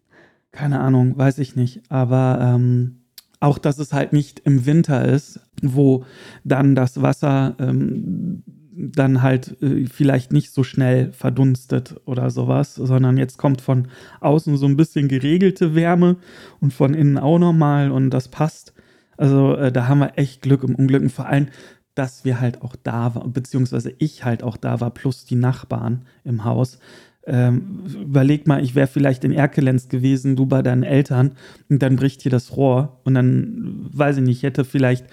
Keine 0.51 0.79
Ahnung, 0.79 1.17
weiß 1.17 1.37
ich 1.39 1.55
nicht. 1.55 1.81
Aber 1.89 2.39
ähm, 2.41 3.01
auch, 3.39 3.57
dass 3.57 3.79
es 3.79 3.93
halt 3.93 4.13
nicht 4.13 4.39
im 4.41 4.65
Winter 4.65 5.05
ist, 5.05 5.39
wo 5.61 6.05
dann 6.43 6.75
das 6.75 7.01
Wasser 7.01 7.55
ähm, 7.59 8.43
dann 8.73 9.21
halt 9.21 9.61
äh, 9.61 9.85
vielleicht 9.85 10.31
nicht 10.31 10.51
so 10.51 10.63
schnell 10.63 11.11
verdunstet 11.11 11.95
oder 12.05 12.29
sowas, 12.29 12.75
sondern 12.75 13.17
jetzt 13.17 13.37
kommt 13.37 13.61
von 13.61 13.87
außen 14.19 14.57
so 14.57 14.65
ein 14.65 14.77
bisschen 14.77 15.07
geregelte 15.07 15.75
Wärme 15.75 16.17
und 16.59 16.73
von 16.73 16.93
innen 16.93 17.17
auch 17.17 17.39
nochmal 17.39 17.91
und 17.91 18.09
das 18.09 18.29
passt. 18.29 18.73
Also 19.17 19.55
äh, 19.55 19.71
da 19.71 19.87
haben 19.87 19.99
wir 19.99 20.17
echt 20.17 20.41
Glück 20.41 20.63
im 20.63 20.75
Unglück 20.75 21.01
und 21.01 21.11
vor 21.11 21.27
allem, 21.27 21.47
dass 21.95 22.23
wir 22.23 22.39
halt 22.39 22.61
auch 22.61 22.75
da 22.81 23.15
waren, 23.15 23.33
beziehungsweise 23.33 23.93
ich 23.97 24.23
halt 24.23 24.43
auch 24.43 24.57
da 24.57 24.79
war, 24.79 24.91
plus 24.91 25.25
die 25.25 25.35
Nachbarn 25.35 26.05
im 26.23 26.45
Haus. 26.45 26.79
Ähm, 27.27 27.83
überleg 28.01 28.47
mal, 28.47 28.63
ich 28.63 28.73
wäre 28.73 28.87
vielleicht 28.87 29.23
in 29.23 29.31
Erkelenz 29.31 29.89
gewesen, 29.89 30.35
du 30.35 30.47
bei 30.47 30.63
deinen 30.63 30.83
Eltern, 30.83 31.33
und 31.69 31.83
dann 31.83 31.97
bricht 31.97 32.21
hier 32.23 32.31
das 32.31 32.55
Rohr 32.57 32.99
und 33.03 33.13
dann, 33.13 33.89
weiß 33.93 34.17
ich 34.17 34.23
nicht, 34.23 34.37
ich 34.37 34.43
hätte 34.43 34.65
vielleicht 34.65 35.05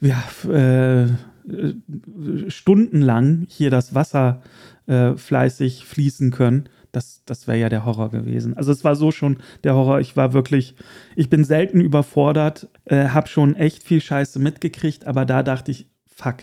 ja, 0.00 0.22
äh, 0.50 1.08
stundenlang 2.48 3.46
hier 3.48 3.70
das 3.70 3.94
Wasser 3.94 4.42
äh, 4.86 5.14
fleißig 5.16 5.84
fließen 5.84 6.30
können. 6.30 6.68
Das, 6.92 7.22
das 7.26 7.46
wäre 7.46 7.58
ja 7.58 7.68
der 7.68 7.84
Horror 7.84 8.10
gewesen. 8.10 8.56
Also 8.56 8.72
es 8.72 8.82
war 8.84 8.96
so 8.96 9.10
schon 9.10 9.38
der 9.64 9.74
Horror. 9.74 10.00
Ich 10.00 10.16
war 10.16 10.32
wirklich, 10.32 10.74
ich 11.14 11.28
bin 11.28 11.44
selten 11.44 11.80
überfordert, 11.80 12.68
äh, 12.86 13.08
habe 13.08 13.28
schon 13.28 13.54
echt 13.54 13.82
viel 13.82 14.00
Scheiße 14.00 14.38
mitgekriegt, 14.38 15.06
aber 15.06 15.24
da 15.26 15.42
dachte 15.42 15.70
ich, 15.70 15.86
fuck, 16.06 16.36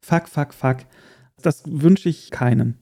fuck, 0.00 0.28
fuck, 0.28 0.52
fuck. 0.52 0.78
Das 1.40 1.62
wünsche 1.66 2.08
ich 2.08 2.30
keinem. 2.30 2.74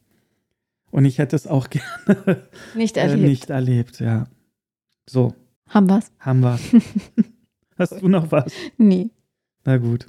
Und 0.91 1.05
ich 1.05 1.19
hätte 1.19 1.37
es 1.37 1.47
auch 1.47 1.69
gerne 1.71 2.43
Nicht 2.75 2.97
äh, 2.97 3.01
erlebt. 3.01 3.29
nicht 3.29 3.51
erlebt, 3.51 4.01
ja. 4.01 4.27
So, 5.09 5.35
Haben 5.69 5.88
wir's? 5.88 6.11
haben 6.19 6.41
wir. 6.41 6.59
Hast 7.79 8.01
du 8.01 8.09
noch 8.09 8.33
was? 8.33 8.53
Nie. 8.79 9.11
Na 9.64 9.77
gut. 9.77 10.07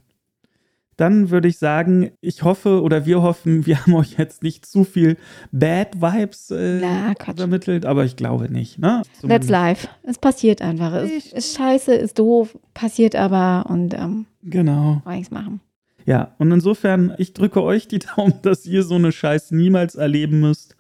Dann 1.00 1.30
würde 1.30 1.48
ich 1.48 1.58
sagen, 1.58 2.12
ich 2.20 2.44
hoffe 2.44 2.82
oder 2.82 3.06
wir 3.06 3.22
hoffen, 3.22 3.66
wir 3.66 3.80
haben 3.82 3.94
euch 3.96 4.18
jetzt 4.18 4.44
nicht 4.44 4.66
zu 4.66 4.84
viel 4.84 5.16
Bad 5.54 6.02
Vibes 6.02 6.52
äh, 6.52 6.80
Na, 6.82 7.14
Quatsch. 7.16 7.38
übermittelt, 7.38 7.86
aber 7.86 8.04
ich 8.04 8.18
glaube 8.18 8.52
nicht. 8.52 8.80
Ne? 8.80 9.02
That's 9.06 9.22
Zumindest- 9.22 9.50
life. 9.50 9.88
Es 10.04 10.18
passiert 10.18 10.62
einfach. 10.62 10.92
Es 10.94 11.32
ist 11.32 11.56
scheiße, 11.58 11.94
ist 11.96 12.20
doof, 12.20 12.58
passiert 12.74 13.16
aber 13.16 13.70
und 13.70 13.94
ähm, 13.94 14.26
Genau. 14.44 15.02
nichts 15.08 15.32
machen. 15.32 15.62
Ja, 16.06 16.36
und 16.38 16.52
insofern, 16.52 17.14
ich 17.18 17.34
drücke 17.34 17.64
euch 17.64 17.88
die 17.88 18.00
Daumen, 18.00 18.34
dass 18.42 18.66
ihr 18.66 18.84
so 18.84 18.96
eine 18.96 19.14
Scheiß 19.14 19.52
niemals 19.52 19.96
erleben 19.96 20.42
müsst. 20.42 20.76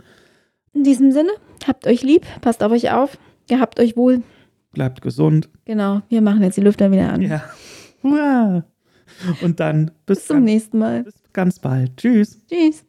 In 0.73 0.83
diesem 0.83 1.11
Sinne, 1.13 1.29
habt 1.65 1.87
euch 1.87 2.03
lieb, 2.03 2.25
passt 2.41 2.61
auf 2.61 2.73
euch 2.73 2.91
auf, 2.91 3.17
gehabt 3.47 3.79
euch 3.79 3.95
wohl. 3.95 4.21
Bleibt 4.73 5.01
gesund. 5.01 5.47
Genau, 5.63 6.01
wir 6.09 6.21
machen 6.21 6.43
jetzt 6.43 6.57
die 6.57 6.61
Lüfter 6.61 6.91
wieder 6.91 7.13
an. 7.13 7.21
Ja. 7.21 7.41
Hurra. 8.03 8.65
Und 9.41 9.59
dann 9.59 9.91
bis, 10.05 10.19
Bis 10.19 10.27
zum 10.27 10.37
ganz, 10.37 10.45
nächsten 10.45 10.77
Mal. 10.79 11.03
bis 11.03 11.15
ganz 11.33 11.59
bald. 11.59 11.97
Tschüss. 11.97 12.41
Tschüss. 12.49 12.85